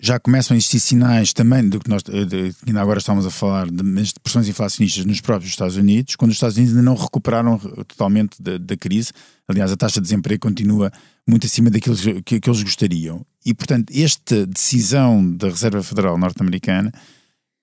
já 0.00 0.18
começam 0.18 0.54
a 0.54 0.58
existir 0.58 0.80
sinais 0.80 1.34
também 1.34 1.68
do 1.68 1.78
que 1.78 1.90
nós 1.90 2.02
de, 2.02 2.54
ainda 2.66 2.80
agora 2.80 2.98
estamos 2.98 3.26
a 3.26 3.30
falar 3.30 3.70
de, 3.70 3.82
de 3.82 4.14
pressões 4.22 4.48
inflacionistas 4.48 5.04
nos 5.04 5.20
próprios 5.20 5.52
Estados 5.52 5.76
Unidos, 5.76 6.16
quando 6.16 6.30
os 6.30 6.36
Estados 6.36 6.56
Unidos 6.56 6.74
ainda 6.74 6.90
não 6.90 6.96
recuperaram 6.96 7.58
totalmente 7.58 8.42
da, 8.42 8.56
da 8.56 8.76
crise. 8.76 9.12
Aliás, 9.46 9.70
a 9.70 9.76
taxa 9.76 10.00
de 10.00 10.04
desemprego 10.04 10.40
continua 10.40 10.90
muito 11.28 11.46
acima 11.46 11.70
daquilo 11.70 11.96
que, 12.22 12.40
que 12.40 12.48
eles 12.48 12.62
gostariam. 12.62 13.24
E, 13.44 13.52
portanto, 13.52 13.92
esta 13.94 14.46
decisão 14.46 15.30
da 15.36 15.48
Reserva 15.48 15.82
Federal 15.82 16.16
norte-americana 16.16 16.90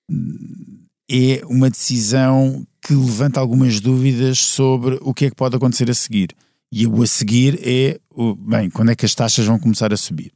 hum, 0.10 0.86
é 1.10 1.42
uma 1.46 1.72
decisão 1.72 2.66
que 2.84 2.94
levanta 2.94 3.40
algumas 3.40 3.80
dúvidas 3.80 4.38
sobre 4.40 5.00
o 5.02 5.12
que 5.12 5.26
é 5.26 5.30
que 5.32 5.36
pode 5.36 5.56
acontecer 5.56 5.90
a 5.90 5.94
seguir. 5.94 6.36
E 6.72 6.86
o 6.86 7.02
a 7.02 7.08
seguir 7.08 7.60
é, 7.64 8.00
bem, 8.48 8.70
quando 8.70 8.92
é 8.92 8.96
que 8.96 9.06
as 9.06 9.16
taxas 9.16 9.46
vão 9.46 9.60
começar 9.60 9.92
a 9.92 9.98
subir? 9.98 10.32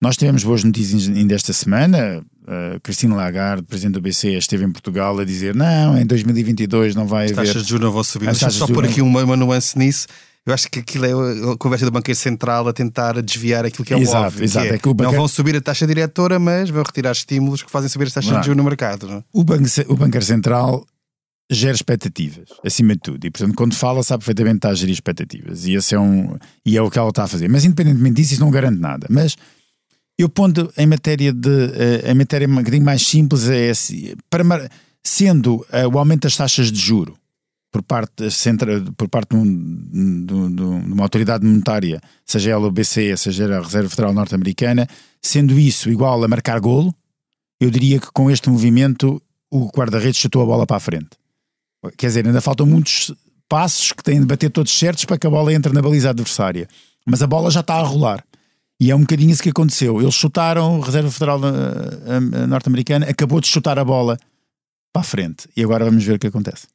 Nós 0.00 0.16
tivemos 0.16 0.44
boas 0.44 0.62
notícias 0.62 1.08
ainda 1.08 1.34
esta 1.34 1.52
semana. 1.52 2.22
Uh, 2.42 2.78
Cristina 2.82 3.14
Lagarde, 3.14 3.64
presidente 3.64 3.94
do 3.94 4.00
BCE, 4.00 4.36
esteve 4.36 4.64
em 4.64 4.70
Portugal 4.70 5.18
a 5.18 5.24
dizer: 5.24 5.54
não, 5.54 5.98
em 5.98 6.06
2022 6.06 6.94
não 6.94 7.06
vai 7.06 7.24
As 7.24 7.32
haver. 7.32 7.40
As 7.40 7.48
taxas 7.48 7.62
de 7.64 7.70
juros 7.70 7.84
não 7.84 7.92
vão 7.92 8.04
subir. 8.04 8.26
Deixa 8.26 8.50
só 8.50 8.66
pôr 8.66 8.84
aqui 8.84 9.00
uma, 9.00 9.24
uma 9.24 9.36
nuance 9.36 9.76
nisso. 9.78 10.06
Eu 10.46 10.54
acho 10.54 10.70
que 10.70 10.78
aquilo 10.78 11.04
é 11.04 11.52
a 11.52 11.56
conversa 11.56 11.84
do 11.84 11.90
banqueiro 11.90 12.16
central 12.16 12.68
a 12.68 12.72
tentar 12.72 13.20
desviar 13.20 13.66
aquilo 13.66 13.84
que 13.84 13.92
é 13.92 13.98
exato, 13.98 14.16
o 14.16 14.26
óbvio. 14.26 14.44
Exato, 14.44 14.66
é, 14.66 14.76
é 14.76 14.78
que 14.78 14.88
o 14.88 14.94
banqueiro... 14.94 15.12
Não 15.12 15.18
vão 15.18 15.26
subir 15.26 15.56
a 15.56 15.60
taxa 15.60 15.88
diretora, 15.88 16.38
mas 16.38 16.70
vão 16.70 16.84
retirar 16.84 17.10
estímulos 17.10 17.64
que 17.64 17.70
fazem 17.70 17.88
subir 17.88 18.06
as 18.06 18.12
taxas 18.12 18.30
de 18.30 18.46
juros 18.46 18.56
no 18.56 18.62
mercado. 18.62 19.08
Não? 19.08 19.16
É? 19.16 19.24
O, 19.32 19.42
banco, 19.42 19.64
o 19.88 19.96
banqueiro 19.96 20.24
central 20.24 20.86
gera 21.50 21.74
expectativas, 21.74 22.48
acima 22.64 22.94
de 22.94 23.00
tudo. 23.00 23.26
E, 23.26 23.30
portanto, 23.30 23.56
quando 23.56 23.74
fala, 23.74 24.04
sabe 24.04 24.20
perfeitamente 24.20 24.54
que 24.54 24.58
está 24.58 24.68
a 24.68 24.74
gerir 24.74 24.92
expectativas. 24.92 25.66
E, 25.66 25.74
esse 25.74 25.96
é, 25.96 25.98
um, 25.98 26.36
e 26.64 26.76
é 26.76 26.82
o 26.82 26.88
que 26.92 26.98
ela 26.98 27.08
está 27.08 27.24
a 27.24 27.28
fazer. 27.28 27.48
Mas, 27.48 27.64
independentemente 27.64 28.14
disso, 28.14 28.34
isso 28.34 28.42
não 28.42 28.50
garante 28.52 28.78
nada. 28.78 29.08
Mas 29.10 29.36
eu 30.18 30.28
pondo 30.28 30.72
em 30.76 30.86
matéria 30.86 31.32
de 31.32 31.48
uh, 31.48 32.10
em 32.10 32.14
matéria 32.14 32.48
um 32.48 32.54
bocadinho 32.54 32.84
mais 32.84 33.06
simples 33.06 33.48
é 33.48 33.70
assim, 33.70 34.14
para, 34.30 34.70
sendo 35.02 35.56
uh, 35.56 35.88
o 35.92 35.98
aumento 35.98 36.22
das 36.22 36.36
taxas 36.36 36.72
de 36.72 36.78
juro 36.78 37.16
por 37.76 37.82
parte, 37.82 38.30
centra, 38.30 38.82
por 38.96 39.08
parte 39.08 39.30
de, 39.30 39.36
um, 39.36 40.24
de, 40.54 40.62
uma 40.62 41.02
autoridade 41.02 41.44
monetária, 41.44 42.00
seja 42.24 42.52
ela 42.52 42.66
o 42.66 42.70
BCE, 42.70 43.14
seja 43.18 43.54
a 43.54 43.60
Reserva 43.60 43.90
Federal 43.90 44.14
Norte-Americana, 44.14 44.88
sendo 45.20 45.58
isso 45.58 45.90
igual 45.90 46.24
a 46.24 46.28
marcar 46.28 46.58
golo, 46.58 46.94
eu 47.60 47.70
diria 47.70 48.00
que 48.00 48.10
com 48.12 48.30
este 48.30 48.48
movimento 48.48 49.20
o 49.50 49.68
guarda-redes 49.68 50.18
chutou 50.18 50.42
a 50.42 50.46
bola 50.46 50.66
para 50.66 50.78
a 50.78 50.80
frente. 50.80 51.10
Quer 51.98 52.06
dizer, 52.06 52.26
ainda 52.26 52.40
faltam 52.40 52.66
muitos 52.66 53.14
passos 53.48 53.92
que 53.92 54.02
têm 54.02 54.20
de 54.20 54.26
bater 54.26 54.50
todos 54.50 54.76
certos 54.76 55.04
para 55.04 55.18
que 55.18 55.26
a 55.26 55.30
bola 55.30 55.52
entre 55.52 55.72
na 55.72 55.82
baliza 55.82 56.10
adversária. 56.10 56.66
Mas 57.04 57.22
a 57.22 57.26
bola 57.26 57.50
já 57.50 57.60
está 57.60 57.74
a 57.74 57.82
rolar. 57.82 58.24
E 58.80 58.90
é 58.90 58.96
um 58.96 59.00
bocadinho 59.00 59.30
isso 59.30 59.42
que 59.42 59.50
aconteceu. 59.50 60.00
Eles 60.00 60.14
chutaram, 60.14 60.82
a 60.82 60.84
Reserva 60.84 61.10
Federal 61.10 61.40
eh, 61.44 62.46
Norte-Americana 62.46 63.06
acabou 63.08 63.40
de 63.40 63.48
chutar 63.48 63.78
a 63.78 63.84
bola 63.84 64.18
para 64.92 65.00
a 65.00 65.04
frente. 65.04 65.48
E 65.56 65.62
agora 65.62 65.84
vamos 65.84 66.04
ver 66.04 66.14
o 66.14 66.18
que 66.18 66.26
acontece. 66.26 66.66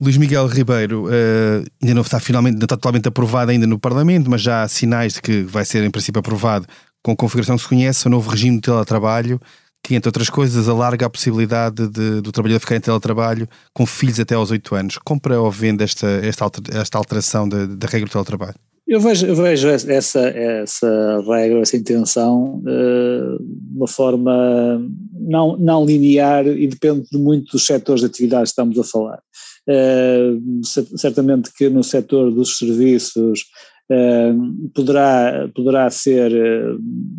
Luís 0.00 0.16
Miguel 0.16 0.46
Ribeiro 0.46 1.06
uh, 1.06 1.66
ainda 1.82 1.94
não 1.94 2.02
está 2.02 2.20
finalmente, 2.20 2.54
não 2.54 2.64
está 2.64 2.76
totalmente 2.76 3.08
aprovado 3.08 3.50
ainda 3.50 3.66
no 3.66 3.80
Parlamento, 3.80 4.30
mas 4.30 4.40
já 4.40 4.62
há 4.62 4.68
sinais 4.68 5.14
de 5.14 5.22
que 5.22 5.42
vai 5.42 5.64
ser 5.64 5.82
em 5.82 5.90
princípio 5.90 6.20
aprovado 6.20 6.66
com 7.02 7.10
a 7.10 7.16
configuração 7.16 7.56
que 7.56 7.62
se 7.62 7.68
conhece, 7.68 8.06
o 8.06 8.10
novo 8.10 8.30
regime 8.30 8.56
de 8.56 8.62
teletrabalho, 8.62 9.40
que 9.82 9.96
entre 9.96 10.08
outras 10.08 10.30
coisas 10.30 10.68
alarga 10.68 11.06
a 11.06 11.10
possibilidade 11.10 11.88
de, 11.88 12.20
do 12.20 12.30
trabalhador 12.30 12.60
ficar 12.60 12.76
em 12.76 12.80
teletrabalho 12.80 13.48
com 13.72 13.84
filhos 13.84 14.20
até 14.20 14.36
aos 14.36 14.52
8 14.52 14.74
anos. 14.76 14.98
Compra 14.98 15.40
ou 15.40 15.50
vende 15.50 15.82
esta, 15.82 16.06
esta, 16.06 16.44
esta 16.72 16.98
alteração 16.98 17.48
da 17.48 17.88
regra 17.88 18.08
do 18.08 18.12
teletrabalho? 18.12 18.54
Eu 18.88 19.00
vejo, 19.00 19.26
eu 19.26 19.36
vejo 19.36 19.68
essa, 19.68 20.20
essa 20.20 21.20
regra, 21.20 21.60
essa 21.60 21.76
intenção 21.76 22.62
uh, 22.62 23.38
de 23.38 23.76
uma 23.76 23.86
forma 23.86 24.82
não, 25.20 25.58
não 25.58 25.84
linear 25.84 26.46
e 26.46 26.66
depende 26.66 27.06
de 27.12 27.18
muito 27.18 27.52
dos 27.52 27.66
setores 27.66 28.00
de 28.00 28.06
atividade 28.06 28.44
que 28.44 28.48
estamos 28.48 28.78
a 28.78 28.84
falar. 28.84 29.20
Uh, 29.68 30.64
certamente 30.96 31.52
que 31.54 31.68
no 31.68 31.84
setor 31.84 32.32
dos 32.32 32.56
serviços 32.56 33.44
uh, 33.92 34.70
poderá, 34.74 35.50
poderá 35.54 35.90
ser 35.90 36.32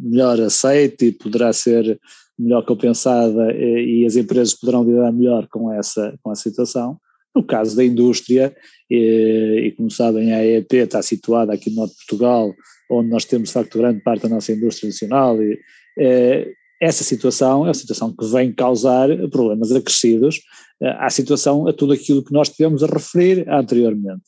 melhor 0.01 0.41
aceito 0.41 1.05
e 1.05 1.11
poderá 1.11 1.53
ser 1.53 1.99
melhor 2.39 2.65
compensada 2.65 3.53
e, 3.53 4.01
e 4.01 4.05
as 4.07 4.15
empresas 4.15 4.55
poderão 4.55 4.83
lidar 4.83 5.11
melhor 5.11 5.47
com 5.47 5.71
essa, 5.71 6.17
com 6.23 6.31
essa 6.31 6.41
situação. 6.41 6.97
No 7.35 7.43
caso 7.43 7.75
da 7.75 7.85
indústria, 7.85 8.55
e, 8.89 9.67
e 9.67 9.71
como 9.71 9.91
sabem, 9.91 10.33
a 10.33 10.45
EEP 10.45 10.77
está 10.77 11.01
situada 11.01 11.53
aqui 11.53 11.69
no 11.69 11.77
norte 11.77 11.91
de 11.91 12.05
Portugal, 12.05 12.53
onde 12.89 13.09
nós 13.09 13.25
temos 13.25 13.49
de 13.49 13.53
facto 13.53 13.77
grande 13.77 14.01
parte 14.01 14.23
da 14.23 14.29
nossa 14.29 14.51
indústria 14.51 14.87
nacional, 14.87 15.41
e 15.41 15.59
é, 15.97 16.51
essa 16.81 17.03
situação 17.03 17.65
é 17.65 17.67
uma 17.67 17.73
situação 17.73 18.15
que 18.15 18.25
vem 18.25 18.53
causar 18.53 19.09
problemas 19.29 19.71
acrescidos 19.71 20.39
eh, 20.81 20.95
à 20.97 21.09
situação, 21.09 21.67
a 21.67 21.73
tudo 21.73 21.91
aquilo 21.91 22.23
que 22.23 22.31
nós 22.31 22.47
tivemos 22.47 22.81
a 22.81 22.87
referir 22.87 23.45
anteriormente. 23.49 24.21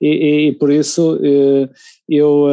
E, 0.00 0.06
e, 0.06 0.48
e 0.48 0.52
por 0.52 0.70
isso 0.70 1.18
eh, 1.20 1.68
eu 2.08 2.46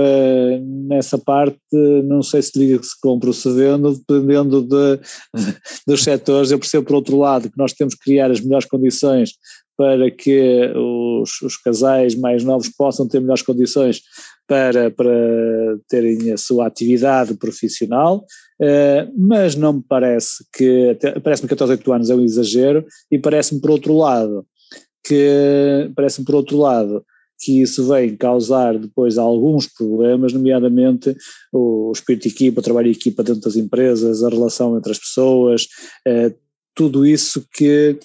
nessa 0.88 1.20
parte 1.20 1.60
não 2.04 2.24
sei 2.24 2.42
se 2.42 2.58
digo 2.58 2.80
que 2.80 2.88
se 2.88 3.00
compra 3.00 3.30
ou 3.30 3.34
se 3.34 3.52
vende, 3.54 4.02
dependendo 4.10 4.64
de, 4.64 5.00
dos 5.86 6.04
setores, 6.04 6.50
eu 6.50 6.58
percebo 6.58 6.88
por 6.88 6.96
outro 6.96 7.18
lado 7.20 7.52
que 7.52 7.58
nós 7.58 7.74
temos 7.74 7.94
que 7.94 8.06
criar 8.06 8.32
as 8.32 8.42
melhores 8.42 8.66
condições 8.66 9.34
para 9.78 10.12
que 10.12 10.72
os, 10.76 11.42
os, 11.42 11.58
casais 11.58 12.16
mais 12.16 12.44
novos 12.44 12.70
possam 12.70 13.08
ter 13.08 13.20
melhores 13.20 13.42
condições 13.42 14.02
para, 14.48 14.92
para 14.92 15.12
terem 15.88 16.32
a 16.32 16.38
sua 16.38 16.68
atividade 16.68 17.34
profissional, 17.36 18.26
uh, 18.62 19.12
mas 19.18 19.56
não 19.56 19.74
me 19.74 19.84
parece 19.88 20.46
que, 20.54 20.98
parece-me 21.24 21.48
que 21.48 21.54
até 21.54 21.64
aos 21.64 21.72
8 21.72 21.94
anos 21.94 22.10
é 22.10 22.16
um 22.16 22.24
exagero 22.24 22.86
e 23.10 23.18
parece-me 23.18 23.62
por 23.62 23.72
outro 23.72 23.96
lado 23.96 24.46
que, 25.04 25.92
parece-me 25.96 26.26
por 26.26 26.36
outro 26.36 26.58
lado 26.58 27.04
que 27.40 27.62
isso 27.62 27.88
vem 27.90 28.16
causar 28.16 28.78
depois 28.78 29.18
alguns 29.18 29.68
problemas, 29.68 30.32
nomeadamente 30.32 31.16
o 31.52 31.92
espírito 31.94 32.24
de 32.24 32.30
equipa, 32.30 32.60
o 32.62 32.64
trabalho 32.64 32.92
de 32.92 32.98
equipa 32.98 33.22
dentro 33.22 33.42
das 33.42 33.58
empresas, 33.58 34.24
a 34.24 34.30
relação 34.30 34.78
entre 34.78 34.92
as 34.92 35.00
pessoas, 35.00 35.68
uh, 36.08 36.34
tudo 36.76 37.06
isso 37.06 37.46
que 37.54 37.98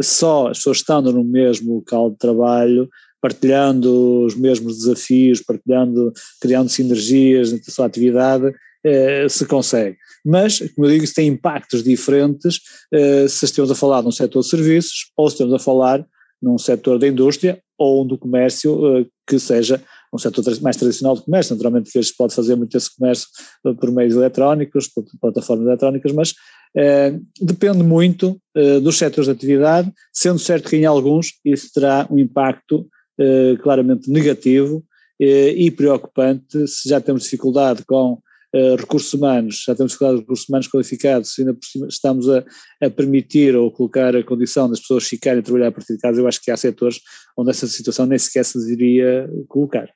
só 0.00 0.48
as 0.48 0.58
pessoas 0.58 0.78
estando 0.78 1.12
no 1.12 1.24
mesmo 1.24 1.76
local 1.76 2.10
de 2.10 2.18
trabalho, 2.18 2.88
partilhando 3.20 4.24
os 4.24 4.34
mesmos 4.34 4.78
desafios, 4.78 5.40
partilhando, 5.40 6.12
criando 6.40 6.68
sinergias 6.68 7.52
entre 7.52 7.70
a 7.70 7.74
sua 7.74 7.86
atividade, 7.86 8.52
eh, 8.84 9.28
se 9.28 9.46
consegue. 9.46 9.96
Mas, 10.24 10.58
como 10.74 10.86
eu 10.86 10.92
digo, 10.92 11.04
isso 11.04 11.14
tem 11.14 11.28
impactos 11.28 11.82
diferentes 11.82 12.60
eh, 12.92 13.26
se 13.28 13.44
estamos 13.44 13.70
a 13.70 13.74
falar 13.74 14.02
num 14.02 14.12
setor 14.12 14.42
de 14.42 14.48
serviços 14.48 15.10
ou 15.16 15.28
se 15.28 15.34
estamos 15.34 15.54
a 15.54 15.58
falar 15.58 16.06
num 16.40 16.58
setor 16.58 16.98
da 16.98 17.08
indústria 17.08 17.60
ou 17.78 18.04
do 18.04 18.18
comércio 18.18 19.00
uh, 19.00 19.06
que 19.26 19.38
seja 19.38 19.82
um 20.16 20.18
setor 20.18 20.44
mais 20.60 20.76
tradicional 20.76 21.14
do 21.14 21.22
comércio. 21.22 21.54
Naturalmente 21.54 21.90
que 21.90 21.98
hoje 21.98 22.12
pode 22.16 22.34
fazer 22.34 22.56
muito 22.56 22.76
esse 22.76 22.94
comércio 22.96 23.28
por 23.62 23.90
meios 23.92 24.14
eletrónicos, 24.14 24.88
por 24.88 25.04
plataformas 25.20 25.66
eletrónicas, 25.66 26.12
mas 26.12 26.34
eh, 26.76 27.18
depende 27.40 27.82
muito 27.82 28.38
eh, 28.54 28.80
dos 28.80 28.98
setores 28.98 29.26
de 29.26 29.32
atividade, 29.32 29.90
sendo 30.12 30.38
certo 30.38 30.68
que 30.68 30.76
em 30.76 30.84
alguns 30.84 31.32
isso 31.42 31.70
terá 31.72 32.06
um 32.10 32.18
impacto 32.18 32.86
eh, 33.18 33.56
claramente 33.62 34.10
negativo 34.10 34.84
e 35.18 35.70
preocupante 35.70 36.68
se 36.68 36.90
já 36.90 37.00
temos 37.00 37.22
dificuldade 37.22 37.82
com 37.86 38.20
recursos 38.78 39.14
humanos, 39.14 39.64
já 39.66 39.74
temos 39.74 39.92
dificuldade 39.92 40.18
de 40.18 40.22
recursos 40.24 40.46
humanos 40.46 40.68
qualificados, 40.68 41.34
se 41.34 41.40
ainda 41.40 41.56
estamos 41.88 42.28
a, 42.28 42.44
a, 42.82 42.90
permitir 42.90 43.56
ou 43.56 43.70
colocar 43.70 44.14
a 44.14 44.22
condição 44.22 44.68
das 44.68 44.80
pessoas 44.80 45.04
ficarem 45.04 45.40
a 45.40 45.42
trabalhar 45.42 45.68
a 45.68 45.72
partir 45.72 45.94
de 45.94 46.00
casa, 46.00 46.20
eu 46.20 46.28
acho 46.28 46.42
que 46.42 46.50
há 46.50 46.56
setores 46.56 47.00
onde 47.34 47.48
essa 47.48 47.66
situação 47.66 48.04
nem 48.04 48.18
sequer 48.18 48.44
se 48.44 48.58
deveria 48.58 49.26
colocar. 49.48 49.88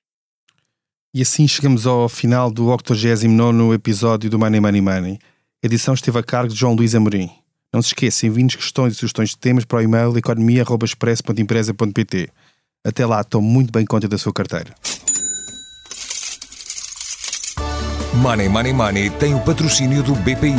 E 1.13 1.23
assim 1.23 1.49
chegamos 1.49 1.89
ao 1.89 2.09
final 2.09 2.53
do 2.53 2.67
89 2.67 3.75
episódio 3.75 4.31
do 4.31 4.39
Money 4.39 4.61
Money 4.61 4.81
Money. 4.81 5.19
A 5.61 5.67
edição 5.67 5.93
esteve 5.93 6.21
a 6.21 6.23
cargo 6.23 6.53
de 6.53 6.61
João 6.61 6.75
Luís 6.75 6.95
Amorim. 6.95 7.29
Não 7.75 7.83
se 7.83 7.89
esqueça, 7.89 8.27
enviem-nos 8.27 8.55
questões 8.55 8.93
e 8.93 8.97
sugestões 8.97 9.31
de 9.31 9.39
temas 9.39 9.65
para 9.65 9.79
o 9.79 9.83
e-mail 9.83 10.17
economia.express.empresa.pt. 10.17 12.29
Até 12.87 13.05
lá, 13.05 13.25
tome 13.25 13.49
muito 13.49 13.73
bem 13.73 13.85
conta 13.85 14.07
da 14.07 14.17
sua 14.17 14.33
carteira. 14.33 14.73
Money 18.15 18.49
Money 18.49 18.73
Money 18.73 19.11
tem 19.11 19.35
o 19.35 19.41
patrocínio 19.41 20.05
do 20.05 20.15
BPI. 20.15 20.55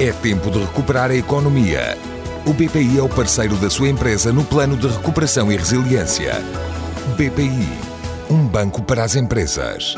É 0.00 0.10
tempo 0.12 0.50
de 0.50 0.58
recuperar 0.58 1.12
a 1.12 1.14
economia. 1.14 1.96
O 2.44 2.52
BPI 2.52 2.98
é 2.98 3.02
o 3.02 3.08
parceiro 3.08 3.54
da 3.56 3.70
sua 3.70 3.88
empresa 3.88 4.32
no 4.32 4.44
plano 4.44 4.76
de 4.76 4.88
recuperação 4.88 5.52
e 5.52 5.56
resiliência. 5.56 6.42
BPI, 7.16 7.87
um 8.30 8.46
banco 8.46 8.82
para 8.82 9.04
as 9.04 9.16
empresas. 9.16 9.96